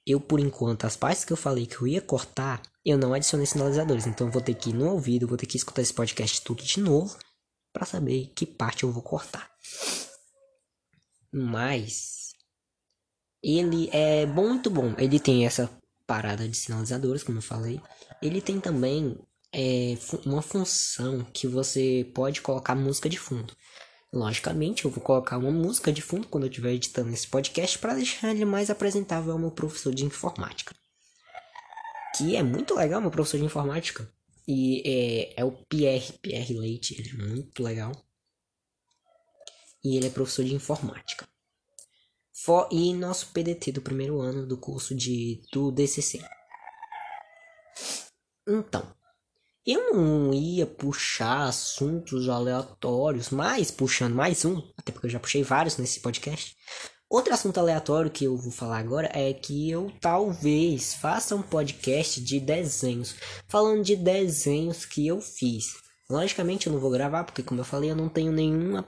[0.07, 3.45] Eu por enquanto as partes que eu falei que eu ia cortar eu não adicionei
[3.45, 4.05] sinalizadores.
[4.05, 6.79] Então vou ter que ir no ouvido vou ter que escutar esse podcast tudo de
[6.79, 7.17] novo
[7.73, 9.49] para saber que parte eu vou cortar.
[11.33, 12.31] Mas
[13.43, 14.95] ele é muito bom.
[14.97, 15.69] Ele tem essa
[16.07, 17.81] parada de sinalizadores como eu falei.
[18.21, 19.17] Ele tem também
[19.57, 23.55] é uma função que você pode colocar música de fundo.
[24.11, 27.93] Logicamente, eu vou colocar uma música de fundo quando eu estiver editando esse podcast para
[27.93, 30.75] deixar ele mais apresentável ao meu professor de informática.
[32.17, 34.11] Que é muito legal, meu professor de informática.
[34.45, 37.93] E é, é o Pierre, Pierre Leite, ele é muito legal.
[39.81, 41.25] E ele é professor de informática.
[42.33, 46.21] For, e nosso PDT do primeiro ano do curso de, do DCC.
[48.47, 48.93] Então,
[49.65, 55.41] eu não ia puxar assuntos aleatórios, mas puxando mais um, até porque eu já puxei
[55.41, 56.55] vários nesse podcast.
[57.09, 62.21] Outro assunto aleatório que eu vou falar agora é que eu talvez faça um podcast
[62.21, 63.15] de desenhos,
[63.47, 65.73] falando de desenhos que eu fiz.
[66.09, 68.87] Logicamente eu não vou gravar, porque como eu falei, eu não tenho nenhuma,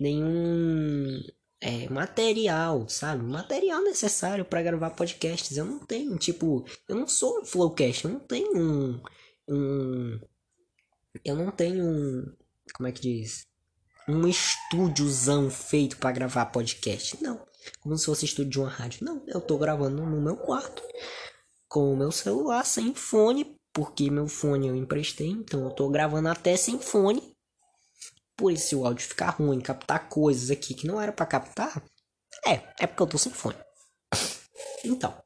[0.00, 1.20] nenhum
[1.60, 3.22] é, material, sabe?
[3.24, 5.56] Material necessário para gravar podcasts.
[5.56, 9.00] Eu não tenho, tipo, eu não sou um flowcast, eu não tenho um
[9.48, 10.18] um.
[11.24, 12.32] Eu não tenho um.
[12.74, 13.46] Como é que diz?
[14.08, 17.22] Um estúdiozão feito para gravar podcast.
[17.22, 17.44] Não.
[17.80, 19.04] Como se fosse estúdio de uma rádio.
[19.04, 20.82] Não, eu tô gravando no meu quarto.
[21.68, 23.56] Com o meu celular, sem fone.
[23.72, 25.28] Porque meu fone eu emprestei.
[25.28, 27.34] Então eu tô gravando até sem fone.
[28.36, 31.82] Por isso, se o áudio ficar ruim, captar coisas aqui que não era para captar.
[32.46, 33.56] É, é porque eu tô sem fone.
[34.84, 35.16] Então,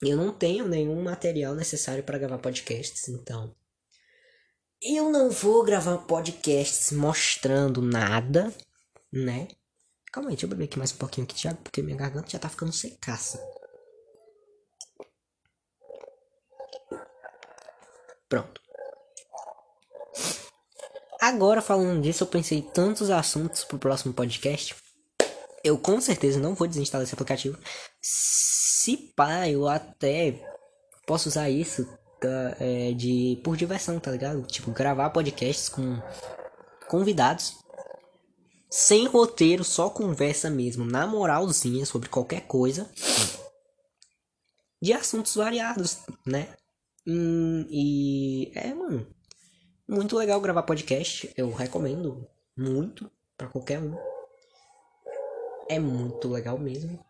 [0.00, 3.54] eu não tenho nenhum material necessário para gravar podcasts, então.
[4.80, 8.54] Eu não vou gravar podcasts mostrando nada,
[9.12, 9.48] né?
[10.12, 12.38] Calma aí, deixa eu beber aqui mais um pouquinho aqui, Thiago, porque minha garganta já
[12.38, 13.38] tá ficando secaça.
[18.28, 18.60] Pronto.
[21.20, 24.76] Agora falando disso, eu pensei tantos assuntos pro próximo podcast.
[25.64, 27.58] Eu com certeza não vou desinstalar esse aplicativo
[28.00, 30.34] se pá, eu até
[31.06, 31.86] posso usar isso
[32.20, 34.42] tá, é, de por diversão, tá ligado?
[34.46, 36.00] Tipo, gravar podcasts com
[36.88, 37.56] convidados
[38.70, 42.88] sem roteiro, só conversa mesmo, na moralzinha sobre qualquer coisa
[44.80, 46.54] de assuntos variados, né?
[47.06, 49.06] Hum, e é, mano,
[49.88, 51.32] muito legal gravar podcast.
[51.36, 53.96] Eu recomendo muito para qualquer um.
[55.68, 57.02] É muito legal mesmo.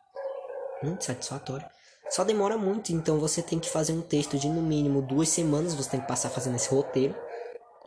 [0.83, 1.67] Muito satisfatório.
[2.11, 5.75] Só demora muito, então você tem que fazer um texto de no mínimo duas semanas.
[5.75, 7.14] Você tem que passar fazendo esse roteiro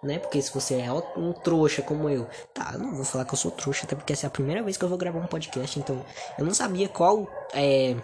[0.03, 0.19] né?
[0.19, 3.51] Porque se você é um trouxa como eu, tá, não vou falar que eu sou
[3.51, 6.03] trouxa, até porque essa é a primeira vez que eu vou gravar um podcast, então
[6.37, 7.95] eu não sabia qual é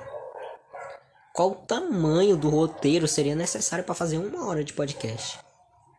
[1.33, 5.39] qual tamanho do roteiro seria necessário para fazer uma hora de podcast.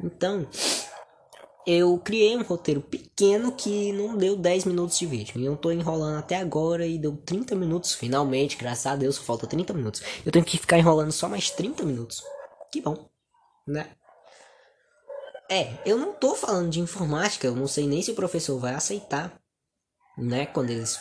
[0.02, 0.46] Então,
[1.70, 5.38] eu criei um roteiro pequeno que não deu 10 minutos de vídeo.
[5.38, 7.92] E eu tô enrolando até agora e deu 30 minutos.
[7.92, 10.00] Finalmente, graças a Deus, falta 30 minutos.
[10.24, 12.24] Eu tenho que ficar enrolando só mais 30 minutos.
[12.72, 13.10] Que bom,
[13.66, 13.90] né?
[15.50, 18.74] É, eu não tô falando de informática, eu não sei nem se o professor vai
[18.74, 19.38] aceitar,
[20.16, 20.98] né, quando eles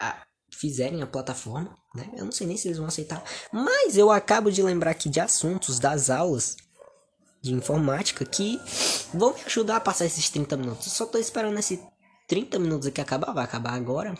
[0.00, 2.08] a, fizerem a plataforma, né?
[2.16, 3.22] Eu não sei nem se eles vão aceitar,
[3.52, 6.56] mas eu acabo de lembrar aqui de assuntos das aulas
[7.44, 8.58] de informática que
[9.12, 10.86] vão me ajudar a passar esses 30 minutos.
[10.86, 11.78] Eu só tô esperando esse
[12.26, 14.14] 30 minutos aqui acabar, vai acabar agora.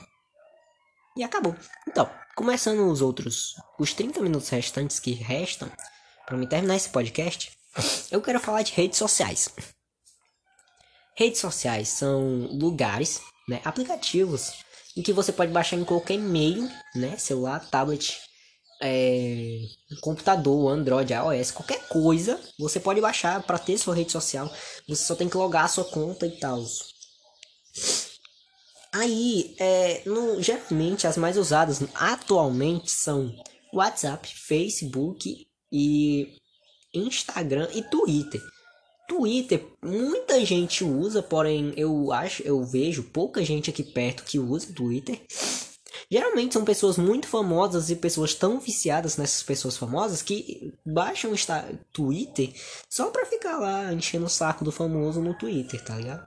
[1.16, 1.56] E acabou.
[1.88, 5.70] Então, começando os outros, os 30 minutos restantes que restam
[6.26, 7.50] para me terminar esse podcast,
[8.10, 9.48] eu quero falar de redes sociais.
[11.16, 14.52] Redes sociais são lugares, né, aplicativos
[14.94, 18.20] em que você pode baixar em qualquer meio, né, celular, tablet,
[18.82, 19.60] é,
[20.00, 24.50] computador, Android, iOS, qualquer coisa, você pode baixar para ter sua rede social.
[24.88, 26.64] Você só tem que logar a sua conta e tal.
[28.92, 33.34] Aí, é, no, geralmente as mais usadas atualmente são
[33.72, 36.38] WhatsApp, Facebook e
[36.94, 38.40] Instagram e Twitter.
[39.08, 44.72] Twitter, muita gente usa, porém eu acho, eu vejo pouca gente aqui perto que usa
[44.72, 45.20] Twitter.
[46.10, 51.36] Geralmente são pessoas muito famosas e pessoas tão viciadas nessas pessoas famosas que baixam o
[51.92, 52.52] Twitter
[52.88, 56.26] só pra ficar lá enchendo o saco do famoso no Twitter, tá ligado?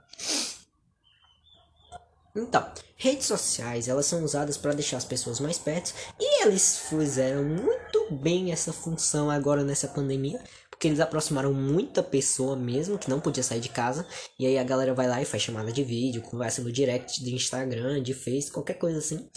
[2.36, 7.42] Então, redes sociais, elas são usadas para deixar as pessoas mais perto e eles fizeram
[7.42, 10.40] muito bem essa função agora nessa pandemia,
[10.78, 14.06] porque eles aproximaram muita pessoa mesmo que não podia sair de casa.
[14.38, 17.34] E aí a galera vai lá e faz chamada de vídeo, conversa no direct de
[17.34, 19.28] Instagram, de Face, qualquer coisa assim,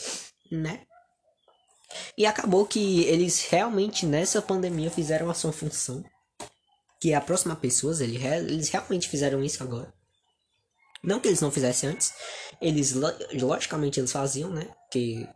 [0.52, 0.84] né?
[2.16, 6.04] E acabou que eles realmente nessa pandemia fizeram a sua função,
[7.02, 9.92] que é aproximar pessoas, eles, realmente fizeram isso agora.
[11.04, 12.14] Não que eles não fizessem antes,
[12.62, 12.94] eles
[13.34, 14.70] logicamente eles faziam, né?
[14.92, 15.28] Que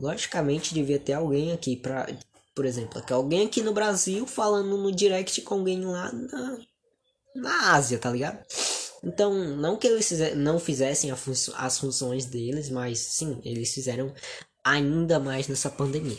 [0.00, 2.06] logicamente devia ter alguém aqui pra
[2.54, 6.58] por exemplo, aqui, alguém aqui no Brasil falando no direct com alguém lá na,
[7.34, 8.44] na Ásia, tá ligado?
[9.02, 14.14] Então, não que eles não fizessem fun as funções deles, mas sim, eles fizeram
[14.64, 16.18] ainda mais nessa pandemia.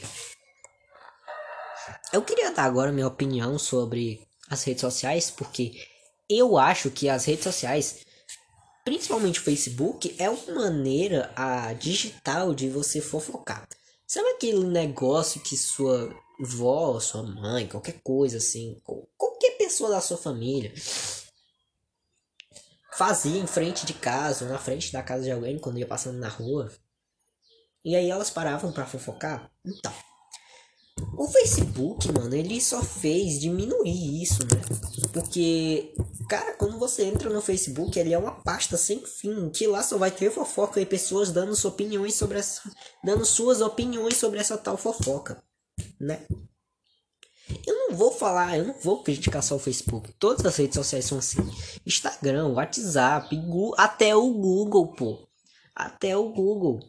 [2.12, 5.74] Eu queria dar agora minha opinião sobre as redes sociais, porque
[6.30, 8.06] eu acho que as redes sociais,
[8.84, 13.68] principalmente o Facebook, é uma maneira a digital de você fofocar.
[14.14, 18.80] Sabe aquele negócio que sua vó, sua mãe, qualquer coisa assim,
[19.18, 20.72] qualquer pessoa da sua família
[22.96, 26.20] fazia em frente de casa, ou na frente da casa de alguém quando ia passando
[26.20, 26.72] na rua.
[27.84, 29.52] E aí elas paravam para fofocar.
[29.66, 29.92] Então,
[31.18, 34.62] o Facebook, mano, ele só fez diminuir isso, né?
[35.12, 35.94] Porque,
[36.30, 39.98] cara, quando você entra no Facebook, ele é uma pasta sem fim, que lá só
[39.98, 42.62] vai ter fofoca e pessoas dando suas opiniões sobre essa,
[43.04, 45.44] dando suas opiniões sobre essa tal fofoca
[46.00, 46.26] né?
[47.66, 50.12] Eu não vou falar, eu não vou criticar só o Facebook.
[50.14, 51.42] Todas as redes sociais são assim.
[51.86, 55.28] Instagram, WhatsApp, Google, até o Google, pô.
[55.76, 56.80] Até o Google.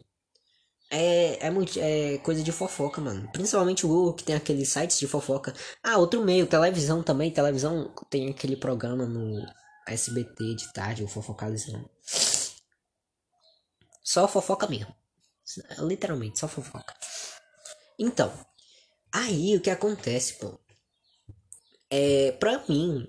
[0.95, 3.29] É, é, muito, é coisa de fofoca, mano.
[3.31, 5.53] Principalmente o Google, que tem aqueles sites de fofoca.
[5.83, 7.31] Ah, outro meio, televisão também.
[7.31, 9.45] Televisão tem aquele programa no
[9.87, 11.89] SBT de tarde, o Fofocalizando.
[14.03, 14.93] Só fofoca mesmo.
[15.79, 16.93] Literalmente, só fofoca.
[17.99, 18.31] Então,
[19.15, 20.59] Aí o que acontece, pô?
[21.89, 23.07] É, pra mim,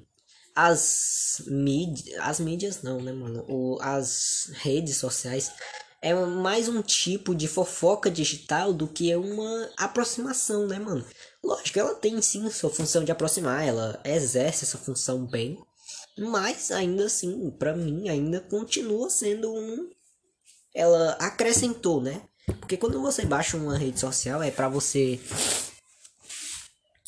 [0.54, 2.16] as mídias.
[2.20, 3.44] As mídias não, né, mano?
[3.48, 5.50] O, as redes sociais
[6.06, 11.04] é mais um tipo de fofoca digital do que uma aproximação, né, mano?
[11.42, 15.58] Lógico, ela tem sim sua função de aproximar, ela exerce essa função bem,
[16.16, 19.90] mas ainda assim, para mim, ainda continua sendo um.
[20.72, 22.22] Ela acrescentou, né?
[22.60, 25.20] Porque quando você baixa uma rede social é para você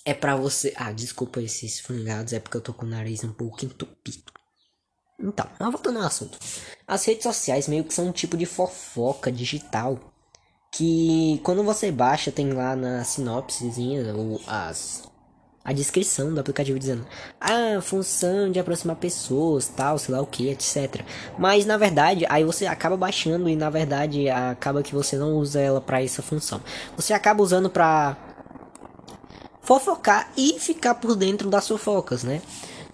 [0.04, 0.72] é para você.
[0.74, 4.32] Ah, desculpa esses fungados, é porque eu tô com o nariz um pouco entupido.
[5.20, 6.38] Então, voltando ao assunto.
[6.86, 9.98] As redes sociais meio que são um tipo de fofoca digital.
[10.70, 15.02] Que quando você baixa, tem lá na sinopsezinha ou as,
[15.64, 17.06] a descrição do aplicativo dizendo
[17.40, 21.02] ah, função de aproximar pessoas, tal, sei lá o que, etc.
[21.38, 25.60] Mas na verdade, aí você acaba baixando e na verdade acaba que você não usa
[25.60, 26.60] ela para essa função.
[26.96, 28.16] Você acaba usando para
[29.62, 32.40] fofocar e ficar por dentro das fofocas, né?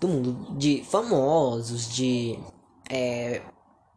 [0.04, 2.38] Do mundo de famosos, de
[2.90, 3.40] é,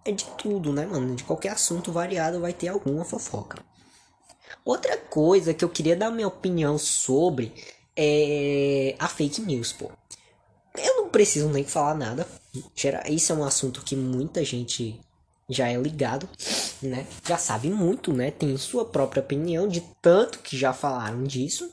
[0.05, 1.13] é de tudo, né, mano?
[1.17, 3.61] De qualquer assunto variado vai ter alguma fofoca.
[4.63, 7.51] Outra coisa que eu queria dar minha opinião sobre
[7.93, 9.91] é a fake news, pô.
[10.77, 12.25] Eu não preciso nem falar nada.
[13.09, 15.01] Isso é um assunto que muita gente
[15.49, 16.29] já é ligado,
[16.81, 17.05] né?
[17.27, 18.31] Já sabe muito, né?
[18.31, 21.69] Tem sua própria opinião de tanto que já falaram disso.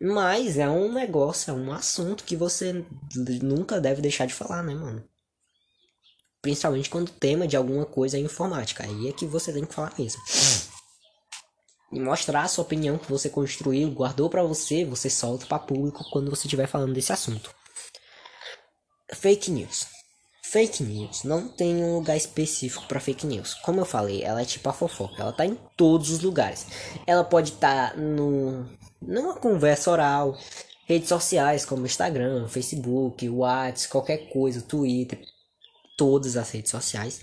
[0.00, 2.84] Mas é um negócio, é um assunto que você
[3.42, 5.04] nunca deve deixar de falar, né, mano?
[6.42, 8.84] Principalmente quando o tema de alguma coisa é informática.
[8.84, 10.20] Aí é que você tem que falar mesmo
[11.94, 16.04] e mostrar a sua opinião que você construiu, guardou para você, você solta para público
[16.10, 17.54] quando você estiver falando desse assunto.
[19.12, 19.93] Fake news.
[20.46, 23.54] Fake news não tem um lugar específico para fake news.
[23.54, 26.66] Como eu falei, ela é tipo a fofoca, ela tá em todos os lugares.
[27.06, 28.64] Ela pode estar tá no
[29.00, 30.38] numa conversa oral,
[30.86, 35.18] redes sociais como Instagram, Facebook, WhatsApp, qualquer coisa, Twitter,
[35.96, 37.22] todas as redes sociais.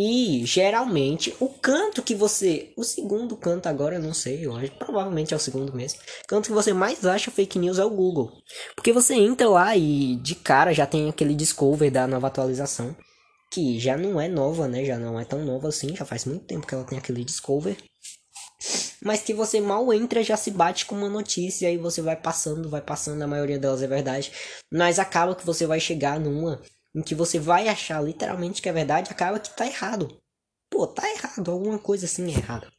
[0.00, 2.72] E geralmente o canto que você.
[2.76, 4.70] O segundo canto agora, eu não sei, eu acho.
[4.76, 5.98] Provavelmente é o segundo mesmo.
[6.28, 8.32] Canto que você mais acha fake news é o Google.
[8.76, 12.94] Porque você entra lá e de cara já tem aquele discover da nova atualização.
[13.50, 14.84] Que já não é nova, né?
[14.84, 15.96] Já não é tão nova assim.
[15.96, 17.76] Já faz muito tempo que ela tem aquele discover.
[19.02, 22.70] Mas que você mal entra já se bate com uma notícia e você vai passando,
[22.70, 24.30] vai passando, a maioria delas é verdade.
[24.72, 26.60] Mas acaba que você vai chegar numa
[26.94, 30.20] em que você vai achar literalmente que é verdade, acaba que tá errado.
[30.70, 32.72] Pô, tá errado, alguma coisa assim é errada.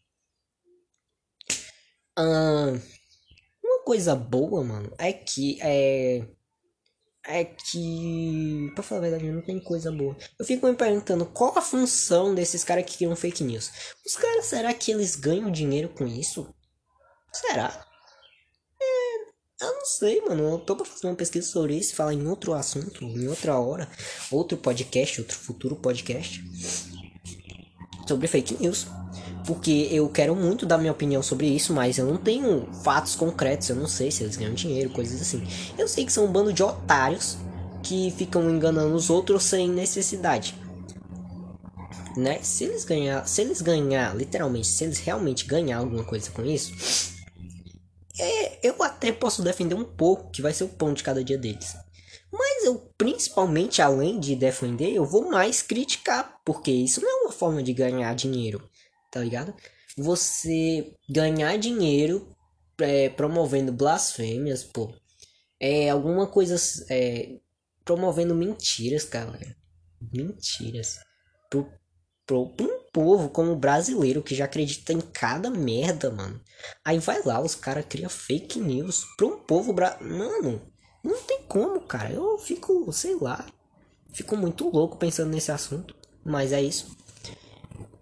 [3.64, 6.28] uma coisa boa, mano, é que é.
[7.26, 8.72] É que.
[8.74, 10.16] Pra falar a verdade, não tem coisa boa.
[10.38, 13.72] Eu fico me perguntando qual a função desses caras que criam fake news.
[14.06, 16.54] Os caras, será que eles ganham dinheiro com isso?
[17.32, 17.89] Será?
[19.62, 20.52] Eu não sei, mano.
[20.52, 23.90] Eu tô pra fazer uma pesquisa sobre isso, falar em outro assunto, em outra hora,
[24.32, 26.44] outro podcast, outro futuro podcast
[28.08, 28.88] sobre fake news.
[29.46, 33.70] Porque eu quero muito dar minha opinião sobre isso, mas eu não tenho fatos concretos,
[33.70, 35.46] eu não sei se eles ganham dinheiro, coisas assim.
[35.78, 37.38] Eu sei que são um bando de otários
[37.84, 40.56] que ficam enganando os outros sem necessidade.
[42.16, 42.40] Né?
[42.42, 46.74] Se eles ganhar, se eles ganhar, literalmente, se eles realmente ganhar alguma coisa com isso,
[48.20, 51.38] é, eu até posso defender um pouco, que vai ser o pão de cada dia
[51.38, 51.76] deles.
[52.32, 57.32] Mas eu, principalmente, além de defender, eu vou mais criticar, porque isso não é uma
[57.32, 58.70] forma de ganhar dinheiro,
[59.12, 59.54] tá ligado?
[59.98, 62.28] Você ganhar dinheiro
[62.80, 64.94] é, promovendo blasfêmias, pô,
[65.60, 66.56] é alguma coisa,
[66.90, 67.40] é,
[67.84, 69.56] promovendo mentiras, galera.
[70.14, 71.00] Mentiras.
[71.50, 71.68] Pro,
[72.26, 76.40] pro, pro povo como o brasileiro que já acredita em cada merda, mano.
[76.84, 79.98] Aí vai lá, os caras criam fake news pra um povo bra...
[80.02, 80.62] Mano,
[81.04, 82.12] não tem como, cara.
[82.12, 83.46] Eu fico, sei lá.
[84.12, 85.96] Fico muito louco pensando nesse assunto.
[86.26, 86.98] Mas é isso.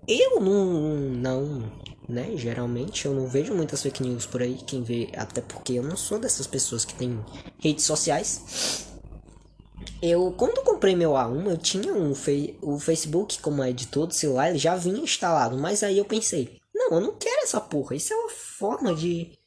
[0.08, 0.66] Eu não,
[1.12, 1.72] não,
[2.08, 2.32] né?
[2.36, 4.56] Geralmente eu não vejo muitas fake news por aí.
[4.56, 7.24] Quem vê, até porque eu não sou dessas pessoas que tem
[7.60, 8.87] redes sociais.
[10.02, 14.14] Eu, quando comprei meu A1, eu tinha um fe o Facebook, como é de todo
[14.14, 15.58] celular, ele já vinha instalado.
[15.58, 17.96] Mas aí eu pensei, não, eu não quero essa porra.
[17.96, 19.38] Isso é uma forma de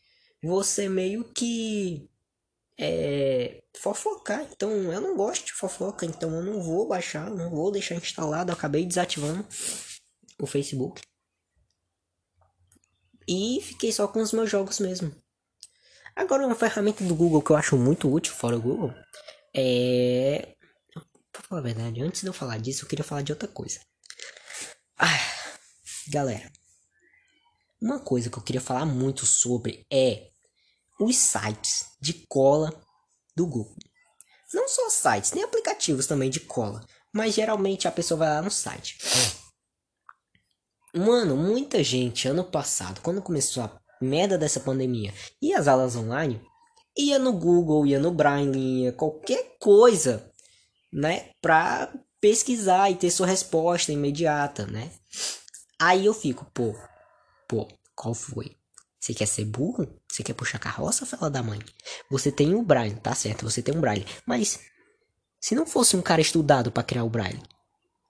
[0.43, 2.09] você meio que
[2.79, 4.47] é, fofocar.
[4.51, 8.51] Então eu não gosto de fofoca, então eu não vou baixar, não vou deixar instalado.
[8.51, 9.47] Eu acabei desativando
[10.41, 11.01] o Facebook.
[13.29, 15.15] E fiquei só com os meus jogos mesmo.
[16.17, 18.93] Agora uma ferramenta do Google que eu acho muito útil fora o Google
[19.55, 20.55] é.
[21.33, 23.81] Pra falar a verdade, antes de eu falar disso, eu queria falar de outra coisa.
[24.99, 25.07] Ah,
[26.09, 26.51] galera,
[27.81, 30.29] uma coisa que eu queria falar muito sobre é
[31.01, 32.71] os sites de cola
[33.35, 33.77] do Google.
[34.53, 36.85] Não só sites, tem aplicativos também de cola.
[37.13, 38.99] Mas geralmente a pessoa vai lá no site.
[40.95, 46.41] Mano, muita gente ano passado, quando começou a merda dessa pandemia e as aulas online,
[47.01, 50.31] ia no Google, ia no Braille, ia qualquer coisa,
[50.93, 54.91] né, pra pesquisar e ter sua resposta imediata, né?
[55.79, 56.75] Aí eu fico, pô,
[57.49, 58.57] pô, qual foi?
[58.99, 59.89] Você quer ser burro?
[60.07, 61.59] Você quer puxar carroça, fela da mãe?
[62.11, 64.61] Você tem o Braille, tá certo, você tem um Braille, mas
[65.41, 67.43] se não fosse um cara estudado para criar o Braille,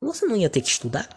[0.00, 1.08] você não ia ter que estudar?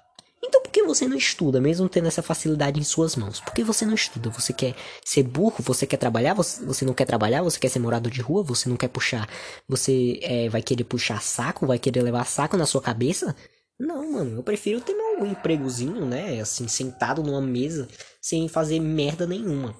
[0.43, 3.39] Então por que você não estuda, mesmo tendo essa facilidade em suas mãos?
[3.39, 4.29] Por que você não estuda?
[4.29, 4.75] Você quer
[5.05, 5.55] ser burro?
[5.59, 6.33] Você quer trabalhar?
[6.33, 7.41] Você, você não quer trabalhar?
[7.43, 8.43] Você quer ser morador de rua?
[8.43, 9.29] Você não quer puxar?
[9.69, 11.65] Você é, vai querer puxar saco?
[11.65, 13.33] Vai querer levar saco na sua cabeça?
[13.79, 16.39] Não, mano, eu prefiro ter meu empregozinho, né?
[16.41, 17.87] Assim, sentado numa mesa,
[18.21, 19.75] sem fazer merda nenhuma.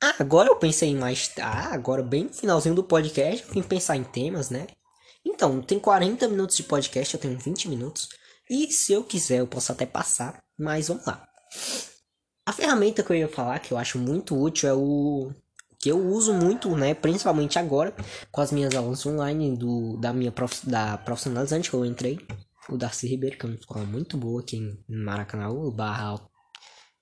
[0.00, 1.30] Ah, agora eu pensei mais.
[1.40, 4.66] Ah, agora bem no finalzinho do podcast, eu pensar em temas, né?
[5.24, 8.08] Então, tem 40 minutos de podcast, eu tenho 20 minutos.
[8.48, 11.26] E se eu quiser, eu posso até passar, mas vamos lá.
[12.46, 15.32] A ferramenta que eu ia falar, que eu acho muito útil, é o
[15.78, 17.94] que eu uso muito, né, principalmente agora
[18.30, 22.18] com as minhas aulas online do da minha prof, da profissionalizante que eu entrei,
[22.68, 26.20] o Darcy Ribeiro, que é uma escola muito boa aqui em Maracanã, barra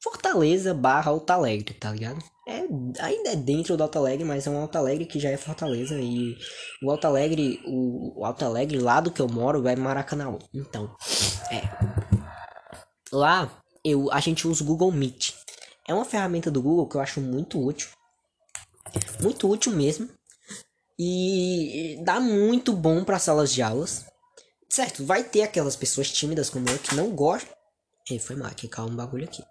[0.03, 2.19] Fortaleza barra Alto Alegre, tá ligado?
[2.53, 5.39] É, ainda é dentro do Alto Alegre, mas é um Alto Alegre que já é
[5.39, 5.99] Fortaleza.
[5.99, 6.37] E
[6.83, 10.39] o Alto Alegre, o, o Alto Alegre lá do que eu moro é Maracanã.
[10.53, 10.95] Então,
[11.51, 11.63] é.
[13.11, 13.51] Lá
[13.83, 15.31] eu, a gente usa o Google Meet.
[15.89, 17.89] É uma ferramenta do Google que eu acho muito útil.
[19.21, 20.11] Muito útil mesmo.
[20.99, 24.05] E dá muito bom para salas de aulas.
[24.71, 27.55] Certo, vai ter aquelas pessoas tímidas como eu que não gostam.
[28.11, 29.43] Ei, foi mal, que calma um bagulho aqui.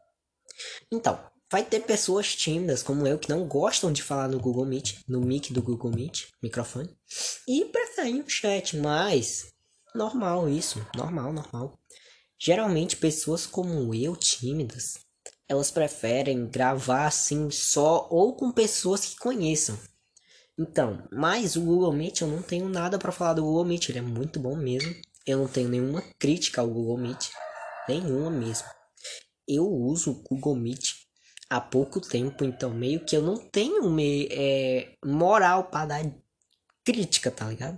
[0.91, 1.19] Então,
[1.51, 5.19] vai ter pessoas tímidas como eu que não gostam de falar no Google Meet, no
[5.19, 6.89] mic do Google Meet, microfone,
[7.45, 9.51] e preferem o chat, mas
[9.93, 11.77] normal isso, normal, normal.
[12.39, 14.99] Geralmente pessoas como eu, tímidas,
[15.47, 19.77] elas preferem gravar assim só ou com pessoas que conheçam.
[20.57, 23.99] Então, mas o Google Meet eu não tenho nada para falar do Google Meet, ele
[23.99, 24.95] é muito bom mesmo.
[25.27, 27.29] Eu não tenho nenhuma crítica ao Google Meet,
[27.87, 28.67] nenhuma mesmo
[29.47, 30.93] eu uso o Google Meet
[31.51, 36.11] há pouco tempo, então meio que eu não tenho me, é, moral para dar
[36.85, 37.77] crítica, tá ligado?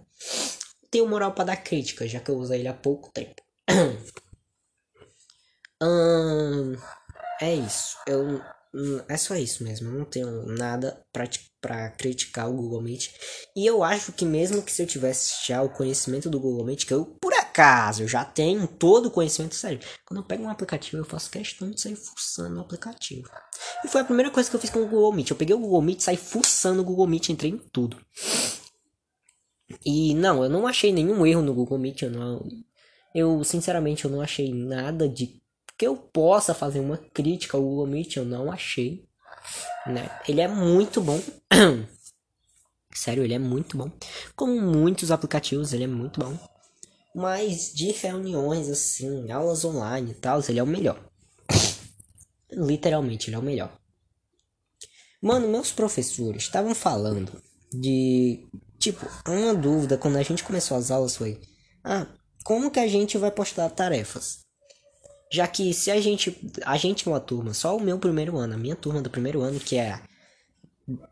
[0.91, 3.41] Tenho moral para dar crítica, já que eu uso ele há pouco tempo.
[5.82, 6.76] hum,
[7.41, 7.97] é isso.
[8.05, 8.39] Eu,
[8.76, 9.89] hum, é só isso mesmo.
[9.89, 11.03] Eu não tenho nada
[11.59, 13.09] pra criticar o Google Meet.
[13.55, 16.86] E eu acho que mesmo que se eu tivesse já o conhecimento do Google Meet,
[16.86, 19.80] que eu por acaso eu já tenho todo o conhecimento sério.
[20.06, 23.30] Quando eu pego um aplicativo, eu faço questão de sair fuçando o aplicativo.
[23.86, 25.30] E foi a primeira coisa que eu fiz com o Google Meet.
[25.30, 27.97] Eu peguei o Google Meet, saí fuçando o Google Meet, entrei em tudo.
[29.86, 32.43] E não, eu não achei nenhum erro no Google Meet, eu não.
[33.14, 35.39] Eu, sinceramente, eu não achei nada de
[35.78, 39.06] que eu possa fazer uma crítica ao Google Meet, eu não achei.
[39.86, 40.10] Né?
[40.28, 41.20] Ele é muito bom.
[42.93, 43.91] Sério, ele é muito bom.
[44.36, 46.38] Como muitos aplicativos, ele é muito bom.
[47.14, 50.99] Mas de reuniões assim, aulas online e tal, ele é o melhor.
[52.51, 53.78] Literalmente, ele é o melhor.
[55.22, 57.41] Mano, meus professores estavam falando
[57.72, 58.45] de.
[58.80, 61.39] Tipo, uma dúvida quando a gente começou as aulas foi:
[61.84, 62.07] Ah,
[62.43, 64.39] como que a gente vai postar tarefas?
[65.32, 66.36] Já que se a gente.
[66.66, 69.41] A gente é uma turma, só o meu primeiro ano, a minha turma do primeiro
[69.41, 70.01] ano, que é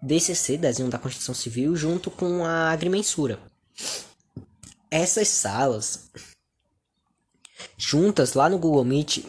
[0.01, 3.39] DCC, Desenho da Constituição Civil, junto com a agrimensura
[4.91, 6.11] essas salas
[7.77, 9.25] juntas lá no Google Meet,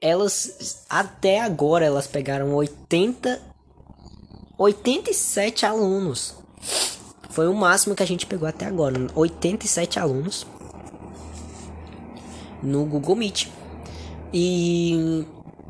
[0.00, 3.40] elas até agora elas pegaram 80
[4.58, 6.34] 87 alunos.
[7.30, 10.46] Foi o máximo que a gente pegou até agora, 87 alunos
[12.62, 13.48] no Google Meet.
[14.34, 15.24] E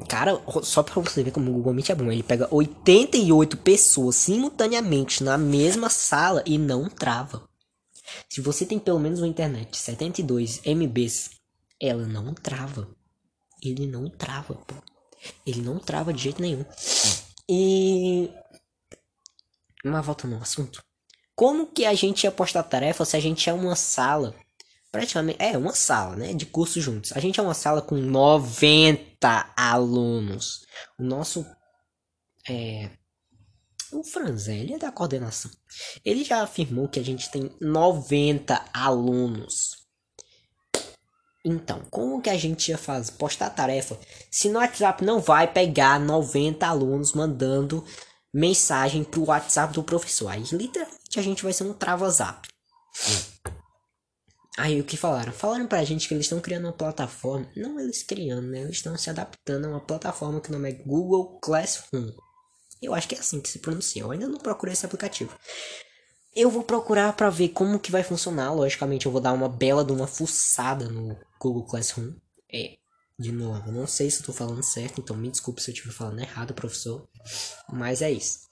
[0.09, 4.17] cara, só para você ver como o Google Meet é bom, ele pega 88 pessoas
[4.17, 7.50] simultaneamente na mesma sala e não trava.
[8.29, 11.31] Se você tem pelo menos uma internet 72 MBs,
[11.81, 12.89] ela não trava.
[13.63, 14.75] Ele não trava, pô.
[15.47, 16.65] Ele não trava de jeito nenhum.
[17.49, 18.31] E.
[19.85, 20.83] Mas voltando ao assunto.
[21.35, 24.35] Como que a gente ia postar tarefa se a gente é uma sala?
[24.93, 25.41] Praticamente.
[25.41, 26.33] É, uma sala, né?
[26.33, 27.13] De cursos juntos.
[27.13, 30.67] A gente é uma sala com 90 alunos.
[30.99, 31.47] O nosso.
[32.49, 32.91] É,
[33.93, 35.51] o Franzelli é da coordenação.
[36.05, 39.81] Ele já afirmou que a gente tem 90 alunos.
[41.45, 43.13] Então, como que a gente ia fazer?
[43.13, 43.99] Postar a tarefa
[44.31, 47.85] se no WhatsApp não vai pegar 90 alunos mandando
[48.33, 50.29] mensagem pro WhatsApp do professor.
[50.29, 52.47] Aí literalmente a gente vai ser um trava-zap.
[54.59, 55.33] Aí o que falaram?
[55.33, 57.49] Falaram pra gente que eles estão criando uma plataforma.
[57.57, 58.61] Não eles criando, né?
[58.61, 62.13] Eles estão se adaptando a uma plataforma que o nome é Google Classroom.
[62.83, 64.03] Eu acho que é assim que se pronuncia.
[64.03, 65.37] Eu ainda não procurei esse aplicativo.
[66.35, 68.53] Eu vou procurar para ver como que vai funcionar.
[68.53, 72.15] Logicamente, eu vou dar uma bela de uma fuçada no Google Classroom.
[72.53, 72.77] É,
[73.19, 75.93] de novo, não sei se eu tô falando certo, então me desculpe se eu estiver
[75.93, 77.07] falando errado, professor.
[77.71, 78.49] Mas é isso.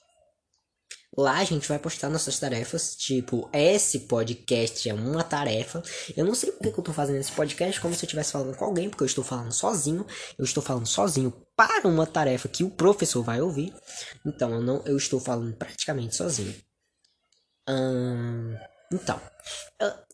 [1.16, 2.94] Lá a gente vai postar nossas tarefas.
[2.94, 5.82] Tipo, esse podcast é uma tarefa.
[6.14, 8.54] Eu não sei porque que eu tô fazendo esse podcast como se eu estivesse falando
[8.56, 10.06] com alguém, porque eu estou falando sozinho.
[10.38, 13.74] Eu estou falando sozinho para uma tarefa que o professor vai ouvir.
[14.24, 16.54] Então, eu não eu estou falando praticamente sozinho.
[17.68, 18.56] Hum,
[18.92, 19.20] então,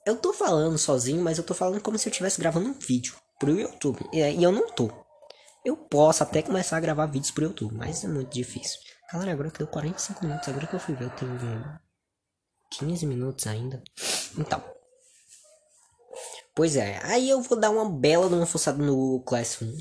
[0.07, 3.15] eu, tô falando sozinho, mas eu tô falando como se eu estivesse gravando um vídeo
[3.39, 4.01] pro YouTube.
[4.11, 4.91] E, e eu não tô.
[5.63, 8.81] Eu posso até começar a gravar vídeos pro YouTube, mas é muito difícil.
[9.13, 11.79] Galera, agora que deu 45 minutos, agora que eu fui ver, eu tenho
[12.79, 13.83] 15 minutos ainda.
[14.39, 14.65] Então.
[16.55, 19.77] Pois é, aí eu vou dar uma bela de uma forçada no Classroom.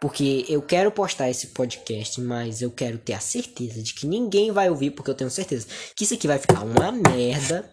[0.00, 4.52] Porque eu quero postar esse podcast, mas eu quero ter a certeza de que ninguém
[4.52, 5.66] vai ouvir, porque eu tenho certeza
[5.96, 7.72] que isso aqui vai ficar uma merda.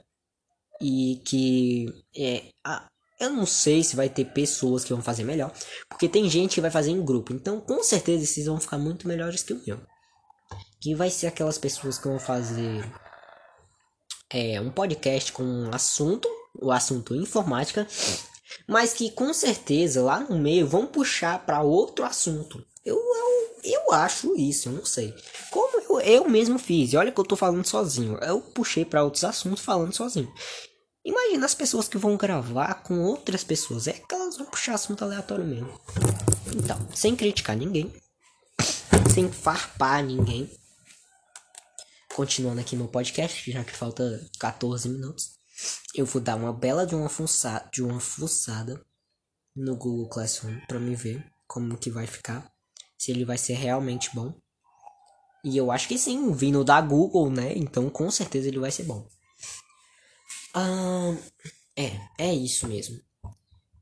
[0.83, 1.85] E que
[2.17, 2.87] é, a,
[3.19, 5.53] eu não sei se vai ter pessoas que vão fazer melhor,
[5.87, 7.33] porque tem gente que vai fazer em grupo.
[7.33, 9.79] Então, com certeza, esses vão ficar muito melhores que o meu
[10.81, 12.83] que vai ser aquelas pessoas que vão fazer
[14.33, 16.27] é, um podcast com um assunto,
[16.59, 17.87] o assunto informática,
[18.67, 22.65] mas que com certeza lá no meio vão puxar para outro assunto.
[22.85, 25.13] Eu, eu, eu acho isso, eu não sei.
[25.51, 29.03] Como eu, eu mesmo fiz, e olha que eu tô falando sozinho, eu puxei para
[29.03, 30.31] outros assuntos falando sozinho.
[31.03, 35.03] Imagina as pessoas que vão gravar com outras pessoas, é que elas vão puxar assunto
[35.03, 35.79] aleatório mesmo.
[36.55, 37.91] Então, sem criticar ninguém,
[39.13, 40.49] sem farpar ninguém,
[42.15, 45.39] Continuando aqui no podcast, já que falta 14 minutos,
[45.95, 48.83] eu vou dar uma bela de uma fuçada, de uma fuçada
[49.55, 52.51] no Google Classroom para me ver como que vai ficar,
[52.97, 54.33] se ele vai ser realmente bom.
[55.43, 57.53] E eu acho que sim, vindo da Google, né?
[57.55, 59.07] Então com certeza ele vai ser bom.
[60.53, 61.15] Ah,
[61.75, 62.99] é, é isso mesmo.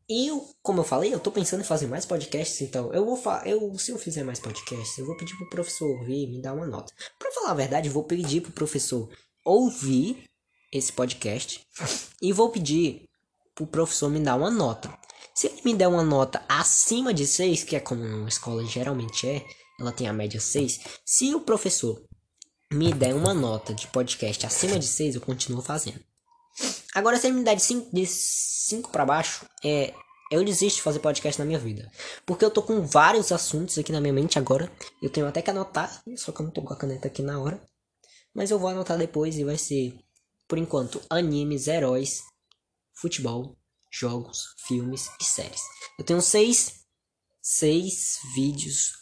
[0.08, 3.78] Eu, como eu falei, eu tô pensando em fazer mais podcasts, então eu vou eu
[3.78, 6.66] se eu fizer mais podcasts, eu vou pedir pro professor ouvir e me dar uma
[6.66, 6.92] nota.
[7.20, 9.08] Para falar a verdade, eu vou pedir pro professor
[9.46, 10.24] ouvir
[10.72, 11.65] esse podcast
[12.22, 13.05] e vou pedir
[13.55, 14.93] pro professor me dar uma nota.
[15.34, 19.28] Se ele me der uma nota acima de 6, que é como uma escola geralmente
[19.28, 19.45] é,
[19.80, 22.01] ela tem a média 6, se o professor
[22.72, 25.99] me der uma nota de podcast acima de 6, eu continuo fazendo.
[26.93, 29.93] Agora, se ele me der de 5 de cinco para baixo, é,
[30.32, 31.91] eu desisto de fazer podcast na minha vida.
[32.26, 34.72] Porque eu tô com vários assuntos aqui na minha mente agora.
[35.01, 37.39] Eu tenho até que anotar, só que eu não tô com a caneta aqui na
[37.39, 37.59] hora.
[38.34, 39.97] Mas eu vou anotar depois e vai ser,
[40.50, 42.24] por enquanto, animes, heróis,
[42.93, 43.56] futebol,
[43.91, 45.62] jogos, filmes e séries.
[45.97, 46.82] Eu tenho seis,
[47.41, 48.93] seis vídeos,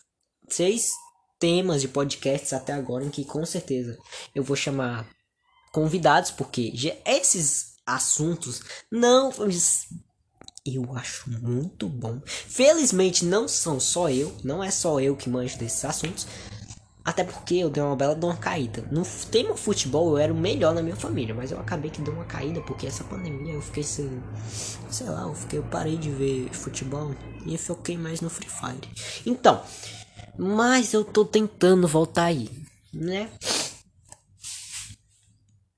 [0.49, 0.91] seis
[1.39, 3.97] temas de podcasts até agora em que com certeza
[4.35, 5.09] eu vou chamar
[5.71, 6.73] convidados, porque
[7.05, 9.31] esses assuntos não
[10.65, 12.21] eu acho muito bom.
[12.25, 16.27] Felizmente não são só eu, não é só eu que manjo desses assuntos.
[17.07, 18.85] Até porque eu dei uma bela de uma caída.
[18.91, 19.01] No
[19.31, 22.25] tema futebol eu era o melhor na minha família, mas eu acabei que deu uma
[22.25, 24.21] caída porque essa pandemia eu fiquei sem,
[24.91, 28.89] sei lá, eu fiquei eu parei de ver futebol e foquei mais no Free Fire.
[29.25, 29.63] Então,
[30.37, 32.49] mas eu tô tentando voltar aí,
[32.93, 33.29] né?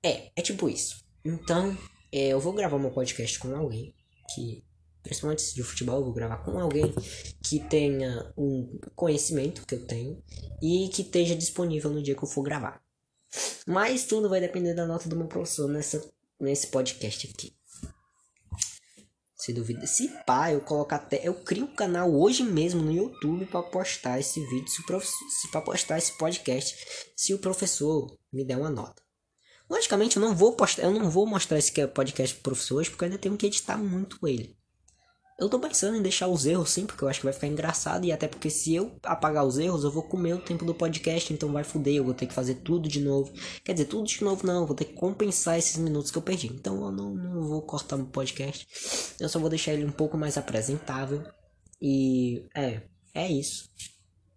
[0.04, 0.96] É, é tipo isso.
[1.24, 1.78] Então,
[2.12, 3.94] é, eu vou gravar meu podcast com alguém
[4.34, 4.64] que,
[5.10, 6.94] principalmente de futebol, vou gravar com alguém
[7.44, 10.22] que tenha um conhecimento que eu tenho
[10.62, 12.80] e que esteja disponível no dia que eu for gravar.
[13.66, 16.00] Mas tudo vai depender da nota do meu professor nessa,
[16.40, 17.58] nesse podcast aqui.
[19.36, 19.88] Se duvida.
[19.88, 21.28] Se pá, eu coloco até.
[21.28, 24.68] Eu crio um canal hoje mesmo no YouTube para postar esse vídeo.
[24.68, 26.76] Se, prof, se para postar esse podcast.
[27.16, 29.02] Se o professor me der uma nota.
[29.70, 33.06] Logicamente eu não vou postar, eu não vou mostrar esse podcast pro professor hoje porque
[33.06, 34.59] eu ainda tenho que editar muito ele.
[35.40, 38.06] Eu tô pensando em deixar os erros sim, porque eu acho que vai ficar engraçado
[38.06, 41.32] e até porque se eu apagar os erros, eu vou comer o tempo do podcast,
[41.32, 43.32] então vai foder, eu vou ter que fazer tudo de novo.
[43.64, 46.48] Quer dizer, tudo de novo não, vou ter que compensar esses minutos que eu perdi.
[46.48, 48.68] Então eu não, não vou cortar o podcast.
[49.18, 51.24] Eu só vou deixar ele um pouco mais apresentável.
[51.82, 52.82] E é,
[53.14, 53.70] é isso.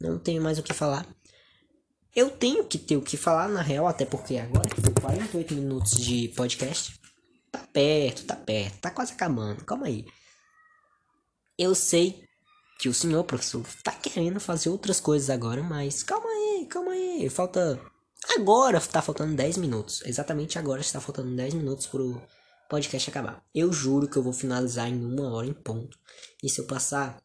[0.01, 1.05] Não tenho mais o que falar.
[2.15, 5.97] Eu tenho que ter o que falar na real, até porque agora foi 48 minutos
[5.97, 7.01] de podcast.
[7.51, 9.65] Tá perto, tá perto, tá quase acabando.
[9.65, 10.07] Calma aí.
[11.63, 12.25] Eu sei
[12.81, 17.31] que o senhor professor tá querendo fazer outras coisas agora, mas calma aí, calma aí.
[17.31, 17.81] Falta.
[18.37, 20.03] Agora tá faltando 10 minutos.
[20.05, 22.21] Exatamente agora está faltando 10 minutos pro
[22.69, 23.45] podcast acabar.
[23.55, 25.97] Eu juro que eu vou finalizar em uma hora em ponto.
[26.43, 27.23] E se eu passar.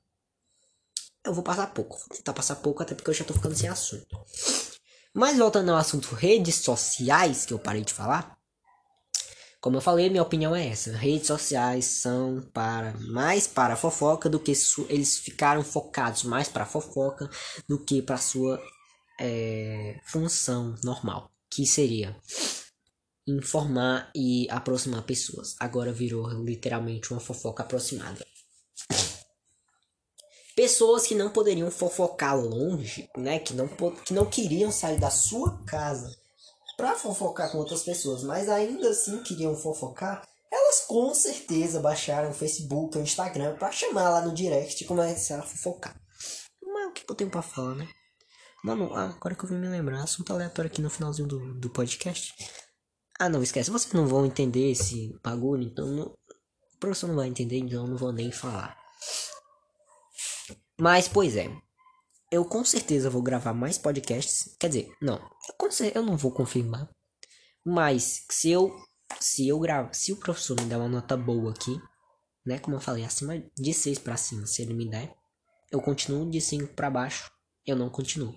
[1.25, 1.97] Eu vou passar pouco.
[1.97, 4.23] Vou tentar passar pouco, até porque eu já tô ficando sem assunto.
[5.15, 8.36] Mas voltando ao assunto redes sociais, que eu parei de falar.
[9.59, 10.95] Como eu falei, minha opinião é essa.
[10.95, 14.53] Redes sociais são para mais para fofoca do que
[14.87, 17.29] eles ficaram focados mais para fofoca
[17.67, 18.61] do que para sua
[19.19, 22.15] é, função normal, que seria
[23.25, 25.55] informar e aproximar pessoas.
[25.59, 28.25] Agora virou literalmente uma fofoca aproximada.
[30.55, 33.37] Pessoas que não poderiam fofocar longe, né?
[33.39, 36.15] Que não, que não queriam sair da sua casa
[36.77, 40.23] para fofocar com outras pessoas, mas ainda assim queriam fofocar.
[40.49, 45.39] Elas com certeza baixaram o Facebook, o Instagram para chamar lá no direct e começar
[45.39, 45.99] a fofocar.
[46.61, 47.89] Mas o que eu tenho pra falar, né?
[48.63, 52.33] Mano, agora que eu vim me lembrar, assunto aleatório aqui no finalzinho do, do podcast.
[53.19, 53.71] Ah, não, esquece.
[53.71, 57.87] Vocês não vão entender esse bagulho, então não, o professor não vai entender, então eu
[57.89, 58.77] não vou nem falar.
[60.79, 61.49] Mas, pois é.
[62.31, 64.55] Eu com certeza vou gravar mais podcasts.
[64.59, 65.19] Quer dizer, não.
[65.93, 66.89] Eu, não vou confirmar.
[67.65, 68.71] Mas se eu
[69.19, 71.79] se eu gravo, se o professor me der uma nota boa aqui,
[72.45, 75.13] né, como eu falei, acima de 6 para cima, se ele me der,
[75.71, 77.29] eu continuo de 5 para baixo,
[77.65, 78.35] eu não continuo.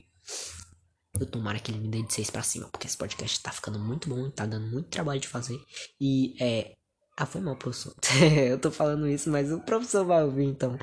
[1.18, 3.78] Eu tomara que ele me dê de 6 para cima, porque esse podcast tá ficando
[3.78, 5.58] muito bom, tá dando muito trabalho de fazer.
[6.00, 6.76] E é.
[7.20, 7.94] Ah, foi mal, professor.
[8.48, 10.78] eu tô falando isso, mas o professor vai ouvir, então.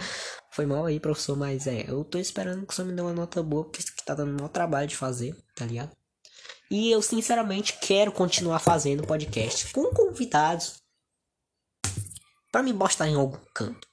[0.51, 1.89] Foi mal aí, professor, mas é.
[1.89, 4.13] Eu tô esperando que o senhor me dê uma nota boa, porque isso aqui tá
[4.13, 5.89] dando mau trabalho de fazer, tá ligado?
[6.69, 10.75] E eu, sinceramente, quero continuar fazendo podcast com convidados
[12.51, 13.87] para me postar em algum canto.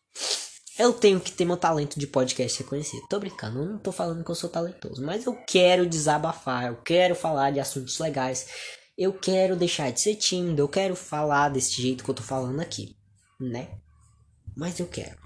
[0.79, 3.09] Eu tenho que ter meu talento de podcast reconhecido.
[3.09, 6.77] Tô brincando, eu não tô falando que eu sou talentoso, mas eu quero desabafar, eu
[6.83, 8.47] quero falar de assuntos legais.
[8.97, 12.61] Eu quero deixar de ser tímido, eu quero falar desse jeito que eu tô falando
[12.61, 12.97] aqui,
[13.41, 13.77] né?
[14.57, 15.19] Mas eu quero.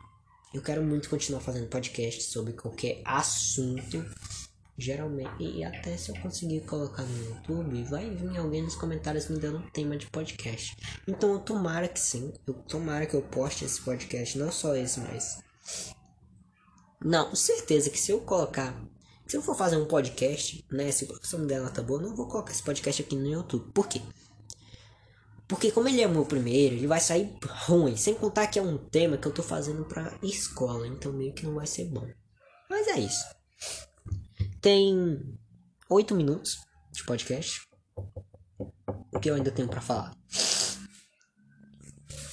[0.55, 4.03] Eu quero muito continuar fazendo podcast sobre qualquer assunto.
[4.79, 9.39] Geralmente, e até se eu conseguir colocar no YouTube, vai vir alguém nos comentários me
[9.39, 10.75] dando um tema de podcast.
[11.07, 15.01] Então eu tomara que sim, eu tomara que eu poste esse podcast, não só esse,
[15.01, 15.43] mas.
[17.05, 18.75] Não, certeza que se eu colocar.
[19.29, 20.91] Se eu for fazer um podcast, né?
[20.91, 23.29] Se o professor me der nota boa, eu não vou colocar esse podcast aqui no
[23.29, 23.71] YouTube.
[23.73, 24.01] Por quê?
[25.47, 27.95] Porque como ele é o meu primeiro, ele vai sair ruim.
[27.95, 30.87] Sem contar que é um tema que eu tô fazendo pra escola.
[30.87, 32.09] Então meio que não vai ser bom.
[32.71, 33.25] Mas é isso.
[34.63, 35.39] Tem
[35.91, 36.57] oito minutos
[36.91, 37.69] de podcast.
[39.13, 40.17] O que eu ainda tenho para falar?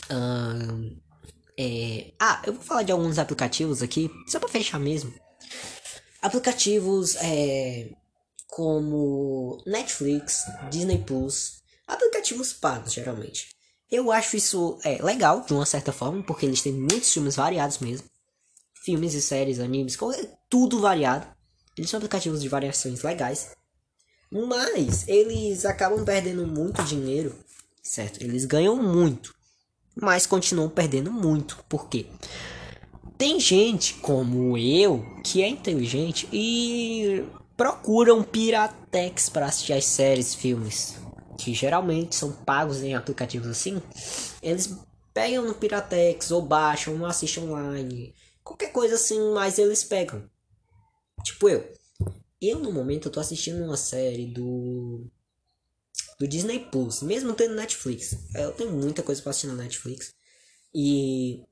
[0.09, 0.97] Uh,
[1.59, 2.13] é...
[2.21, 5.13] Ah, eu vou falar de alguns aplicativos aqui, só para fechar mesmo.
[6.25, 7.91] Aplicativos é,
[8.47, 13.49] como Netflix, Disney Plus, aplicativos pagos geralmente.
[13.91, 17.77] Eu acho isso é, legal de uma certa forma, porque eles têm muitos filmes variados
[17.77, 18.07] mesmo.
[18.83, 19.95] Filmes e séries, animes,
[20.49, 21.27] tudo variado.
[21.77, 23.51] Eles são aplicativos de variações legais.
[24.31, 27.35] Mas eles acabam perdendo muito dinheiro,
[27.83, 28.19] certo?
[28.23, 29.31] Eles ganham muito,
[29.95, 31.63] mas continuam perdendo muito.
[31.69, 32.07] Por quê?
[33.17, 40.35] Tem gente como eu que é inteligente e procura um Piratex para assistir as séries,
[40.35, 40.95] filmes,
[41.37, 43.81] que geralmente são pagos em aplicativos assim.
[44.41, 44.77] Eles
[45.13, 48.13] pegam no Piratex ou baixam ou assistem online,
[48.43, 50.29] qualquer coisa assim, mas eles pegam.
[51.23, 51.73] Tipo eu.
[52.41, 55.07] Eu, no momento, eu tô assistindo uma série do.
[56.19, 58.15] Do Disney Plus, mesmo tendo Netflix.
[58.35, 60.13] Eu tenho muita coisa pra assistir na Netflix.
[60.73, 61.43] E.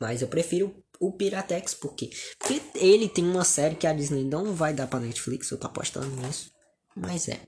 [0.00, 2.10] Mas eu prefiro o Piratex, por quê?
[2.38, 5.66] Porque ele tem uma série que a Disney não vai dar pra Netflix, eu tô
[5.66, 6.50] apostando nisso.
[6.96, 7.40] Mas é.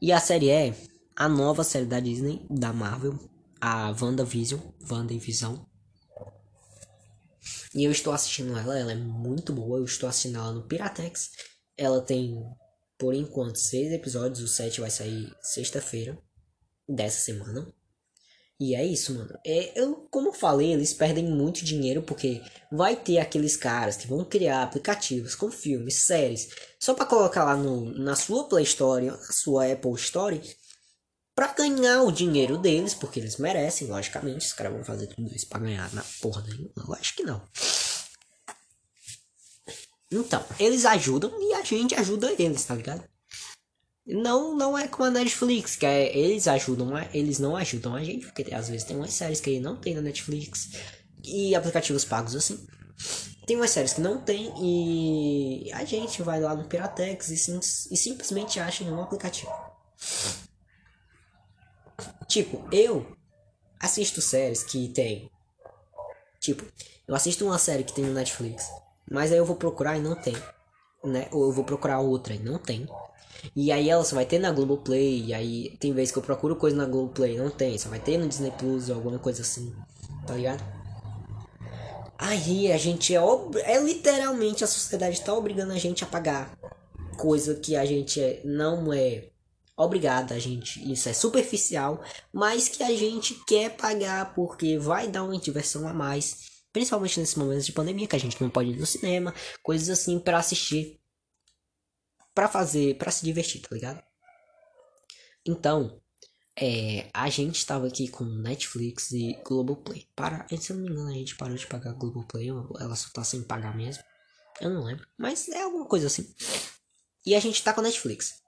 [0.00, 0.74] E a série é
[1.16, 3.18] a nova série da Disney, da Marvel,
[3.60, 4.60] a WandaVision,
[4.90, 5.56] WandaVision.
[7.74, 9.78] E eu estou assistindo ela, ela é muito boa.
[9.78, 11.30] Eu estou assistindo ela no Piratex.
[11.76, 12.42] Ela tem,
[12.98, 14.40] por enquanto, seis episódios.
[14.40, 16.18] O 7 vai sair sexta-feira
[16.88, 17.66] dessa semana.
[18.60, 19.38] E é isso, mano.
[19.46, 22.42] É, eu, como eu falei, eles perdem muito dinheiro porque
[22.72, 26.48] vai ter aqueles caras que vão criar aplicativos com filmes, séries,
[26.78, 30.40] só para colocar lá no, na sua Play Store, na sua Apple Store
[31.38, 34.44] para ganhar o dinheiro deles, porque eles merecem, logicamente.
[34.44, 36.44] Os caras vão fazer tudo isso pra ganhar na porra.
[36.76, 37.40] Eu acho que não.
[40.10, 43.08] Então, eles ajudam e a gente ajuda eles, tá ligado?
[44.08, 48.24] Não, não é como a Netflix, que é, eles ajudam, eles não ajudam a gente,
[48.24, 50.70] porque às vezes tem umas séries que não tem na Netflix
[51.22, 52.66] e aplicativos pagos assim.
[53.46, 57.58] Tem umas séries que não tem e a gente vai lá no Piratex e, sim,
[57.90, 59.52] e simplesmente acha em um aplicativo.
[62.26, 63.14] Tipo, eu
[63.78, 65.30] assisto séries que tem.
[66.40, 66.64] Tipo,
[67.06, 68.70] eu assisto uma série que tem no Netflix,
[69.10, 70.34] mas aí eu vou procurar e não tem.
[71.04, 71.28] Né?
[71.30, 72.88] Ou eu vou procurar outra e não tem.
[73.54, 75.26] E aí ela só vai ter na Globoplay.
[75.26, 77.78] E aí tem vezes que eu procuro coisa na Globoplay não tem.
[77.78, 79.72] Só vai ter no Disney Plus ou alguma coisa assim.
[80.26, 80.62] Tá ligado?
[82.18, 83.20] Aí a gente é,
[83.64, 86.52] é literalmente a sociedade tá obrigando a gente a pagar
[87.16, 89.28] coisa que a gente é, não é
[89.76, 95.22] obrigado, a gente, isso é superficial, mas que a gente quer pagar porque vai dar
[95.22, 98.76] uma diversão a mais, principalmente nesses momentos de pandemia que a gente não pode ir
[98.76, 99.32] no cinema,
[99.62, 100.98] coisas assim para assistir,
[102.38, 104.00] para fazer, para se divertir, tá ligado?
[105.44, 106.00] Então,
[106.56, 110.08] é, a gente estava aqui com Netflix e Globoplay.
[110.14, 113.24] Para, se eu não me engano, a gente parou de pagar Globoplay, ela só tá
[113.24, 114.04] sem pagar mesmo.
[114.60, 116.32] Eu não lembro, mas é alguma coisa assim.
[117.26, 118.40] E a gente tá com Netflix.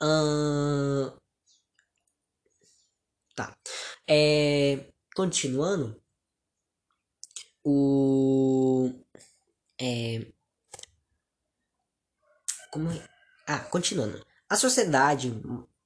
[0.00, 1.14] Uh...
[3.36, 3.54] Tá.
[4.08, 4.90] É...
[5.14, 6.02] Continuando.
[7.62, 8.90] O.
[9.78, 10.32] É.
[12.72, 12.90] Como.
[12.90, 13.17] É?
[13.48, 14.24] Ah, continuando.
[14.48, 15.34] A sociedade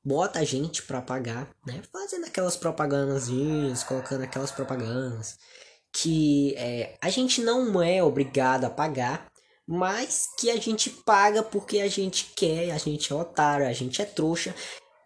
[0.04, 1.80] bota a gente pra pagar, né?
[1.92, 5.38] Fazendo aquelas propagandazinhas, colocando aquelas propagandas
[5.92, 9.30] que é, a gente não é obrigado a pagar,
[9.66, 14.00] mas que a gente paga porque a gente quer, a gente é otário, a gente
[14.00, 14.54] é trouxa,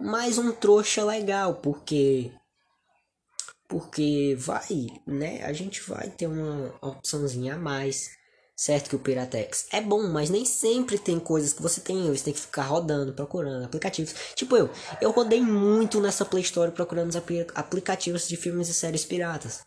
[0.00, 2.32] mas um trouxa legal, porque
[3.68, 5.42] porque vai, né?
[5.44, 8.15] A gente vai ter uma opçãozinha a mais.
[8.56, 12.10] Certo que o Piratex é bom, mas nem sempre tem coisas que você tem.
[12.10, 14.14] Você tem que ficar rodando, procurando aplicativos.
[14.34, 17.16] Tipo eu, eu rodei muito nessa Play Store procurando os
[17.54, 19.60] aplicativos de filmes e séries piratas.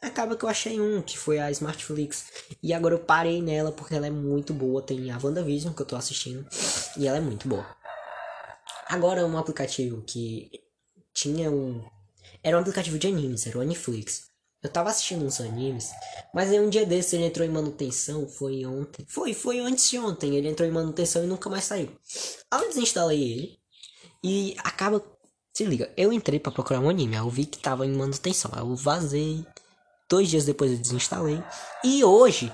[0.00, 2.24] Acaba que eu achei um, que foi a Smartflix.
[2.62, 4.80] E agora eu parei nela porque ela é muito boa.
[4.80, 6.46] Tem a WandaVision que eu tô assistindo.
[6.96, 7.66] E ela é muito boa.
[8.88, 10.50] Agora um aplicativo que
[11.12, 11.84] tinha um.
[12.42, 14.29] Era um aplicativo de animes, era o Aniflix.
[14.62, 15.90] Eu tava assistindo uns animes,
[16.34, 19.06] mas aí um dia desse ele entrou em manutenção, foi ontem.
[19.08, 21.90] Foi, foi antes de ontem, ele entrou em manutenção e nunca mais saiu.
[22.50, 23.58] Aí eu desinstalei ele
[24.22, 25.02] e acaba.
[25.52, 28.50] Se liga, eu entrei para procurar um anime, aí eu vi que tava em manutenção,
[28.54, 29.44] aí eu vazei,
[30.10, 31.40] Dois dias depois eu desinstalei.
[31.84, 32.52] E hoje,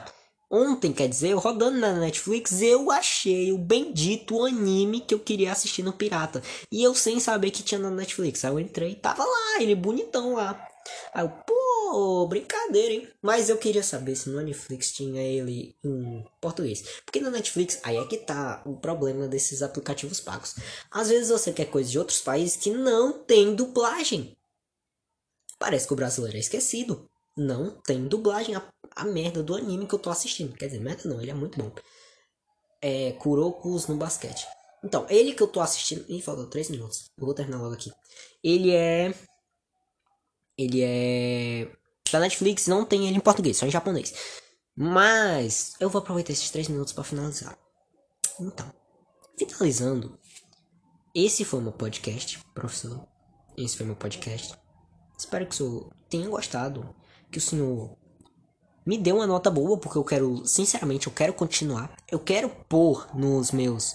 [0.50, 5.52] ontem, quer dizer, eu rodando na Netflix, eu achei o bendito anime que eu queria
[5.52, 6.42] assistir no Pirata.
[6.70, 8.44] E eu sem saber que tinha na Netflix.
[8.44, 10.65] Aí eu entrei, tava lá, ele bonitão lá.
[11.14, 13.08] Aí eu, pô, brincadeira, hein?
[13.22, 16.82] Mas eu queria saber se no Netflix tinha ele em português.
[17.04, 20.56] Porque na Netflix, aí é que tá o problema desses aplicativos pagos.
[20.90, 24.36] Às vezes você quer coisas de outros países que não tem dublagem.
[25.58, 28.62] Parece que o brasileiro é esquecido não tem dublagem a,
[28.94, 30.56] a merda do anime que eu tô assistindo.
[30.56, 31.70] Quer dizer, merda não, ele é muito bom.
[32.80, 34.46] É Kurokus no basquete.
[34.82, 36.04] Então, ele que eu tô assistindo.
[36.08, 37.10] Ih, faltou 3 minutos.
[37.18, 37.92] Eu vou terminar logo aqui.
[38.42, 39.12] Ele é.
[40.58, 41.70] Ele é.
[42.10, 44.14] Da Netflix não tem ele em português, só em japonês.
[44.76, 47.58] Mas eu vou aproveitar esses 3 minutos para finalizar.
[48.40, 48.70] Então,
[49.38, 50.18] finalizando.
[51.14, 53.06] Esse foi meu podcast, professor.
[53.56, 54.54] Esse foi meu podcast.
[55.18, 56.94] Espero que o senhor tenha gostado
[57.30, 57.96] que o senhor
[58.84, 61.96] me dê uma nota boa, porque eu quero, sinceramente, eu quero continuar.
[62.10, 63.94] Eu quero pôr nos meus.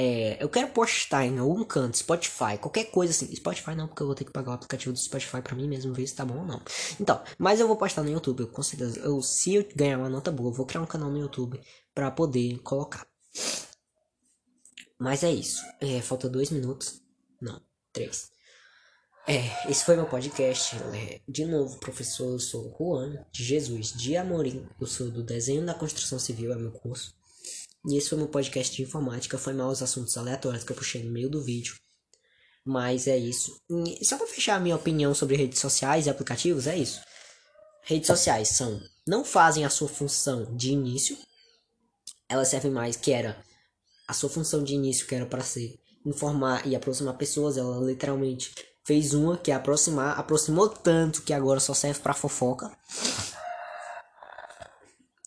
[0.00, 3.34] É, eu quero postar em algum canto, Spotify, qualquer coisa assim.
[3.34, 5.92] Spotify não, porque eu vou ter que pagar o aplicativo do Spotify pra mim mesmo,
[5.92, 6.62] ver se tá bom ou não.
[7.00, 9.00] Então, mas eu vou postar no YouTube, eu com certeza.
[9.00, 11.60] Eu, se eu ganhar uma nota boa, eu vou criar um canal no YouTube
[11.92, 13.04] pra poder colocar.
[15.00, 15.60] Mas é isso.
[15.80, 17.02] É, falta dois minutos.
[17.42, 17.60] Não,
[17.92, 18.30] três.
[19.26, 20.76] É, esse foi meu podcast.
[20.94, 24.64] É, de novo, professor, eu sou Juan de Jesus de Amorim.
[24.80, 27.17] Eu sou do Desenho da Construção Civil, é meu curso.
[27.86, 29.38] E esse foi meu podcast de informática.
[29.38, 31.76] Foi mal os assuntos aleatórios que eu puxei no meio do vídeo.
[32.64, 33.60] Mas é isso.
[33.70, 37.00] E só para fechar a minha opinião sobre redes sociais e aplicativos, é isso.
[37.82, 41.16] Redes sociais são não fazem a sua função de início.
[42.28, 43.42] Elas servem mais que era
[44.06, 48.54] a sua função de início que era para ser informar e aproximar pessoas, ela literalmente
[48.84, 52.74] fez uma que é aproximar, aproximou tanto que agora só serve para fofoca.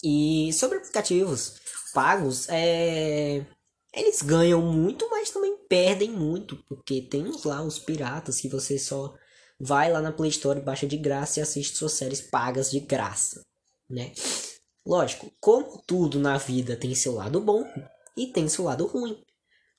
[0.04, 1.61] E sobre aplicativos
[1.92, 3.46] pagos, é
[3.94, 8.80] eles ganham muito, mas também perdem muito, porque tem uns lá os piratas que você
[8.80, 9.14] só
[9.60, 13.46] vai lá na Play Store, baixa de graça e assiste suas séries pagas de graça,
[13.90, 14.14] né?
[14.86, 17.64] Lógico, como tudo na vida tem seu lado bom
[18.18, 19.22] e tem seu lado ruim.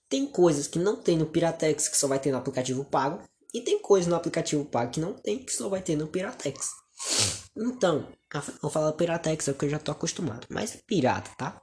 [0.08, 3.62] Tem coisas que não tem no Piratex que só vai ter no aplicativo pago e
[3.62, 6.68] tem coisa no aplicativo pago que não tem, que só vai ter no Piratex.
[7.56, 8.12] Então,
[8.60, 10.46] vou falar Piratex é porque eu já tô acostumado.
[10.50, 11.61] Mas pirata, tá?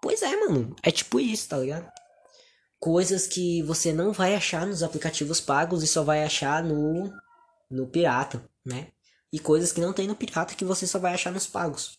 [0.00, 0.74] Pois é, mano.
[0.82, 1.90] É tipo isso, tá ligado?
[2.78, 7.12] Coisas que você não vai achar nos aplicativos pagos e só vai achar no,
[7.70, 8.88] no pirata, né?
[9.32, 11.98] E coisas que não tem no pirata que você só vai achar nos pagos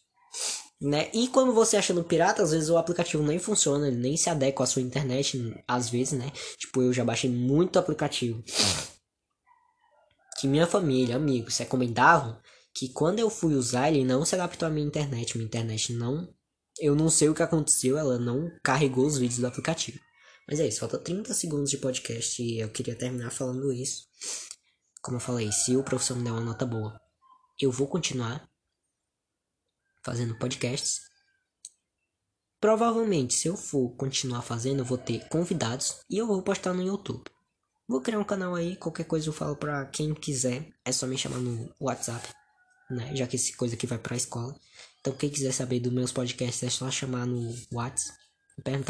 [0.81, 1.09] né?
[1.13, 4.29] E quando você acha no pirata, às vezes o aplicativo nem funciona, ele nem se
[4.29, 5.37] adequa à sua internet,
[5.67, 6.31] às vezes, né?
[6.57, 8.41] Tipo, eu já baixei muito aplicativo
[10.39, 12.39] que minha família, amigos, recomendavam
[12.73, 15.35] que quando eu fui usar, ele não se adaptou à minha internet.
[15.35, 16.33] Minha internet não.
[16.79, 19.99] Eu não sei o que aconteceu, ela não carregou os vídeos do aplicativo.
[20.47, 24.07] Mas é isso, falta 30 segundos de podcast e eu queria terminar falando isso.
[25.01, 26.99] Como eu falei, se o professor me der uma nota boa,
[27.59, 28.49] eu vou continuar
[30.03, 31.01] fazendo podcasts.
[32.59, 36.83] Provavelmente, se eu for continuar fazendo, eu vou ter convidados e eu vou postar no
[36.83, 37.23] YouTube.
[37.87, 40.69] Vou criar um canal aí, qualquer coisa eu falo pra quem quiser.
[40.85, 42.27] É só me chamar no WhatsApp,
[42.89, 43.15] né?
[43.15, 44.53] Já que essa coisa aqui vai pra escola.
[44.99, 48.17] Então, quem quiser saber dos meus podcasts, é só chamar no WhatsApp.
[48.63, 48.87] Perguntar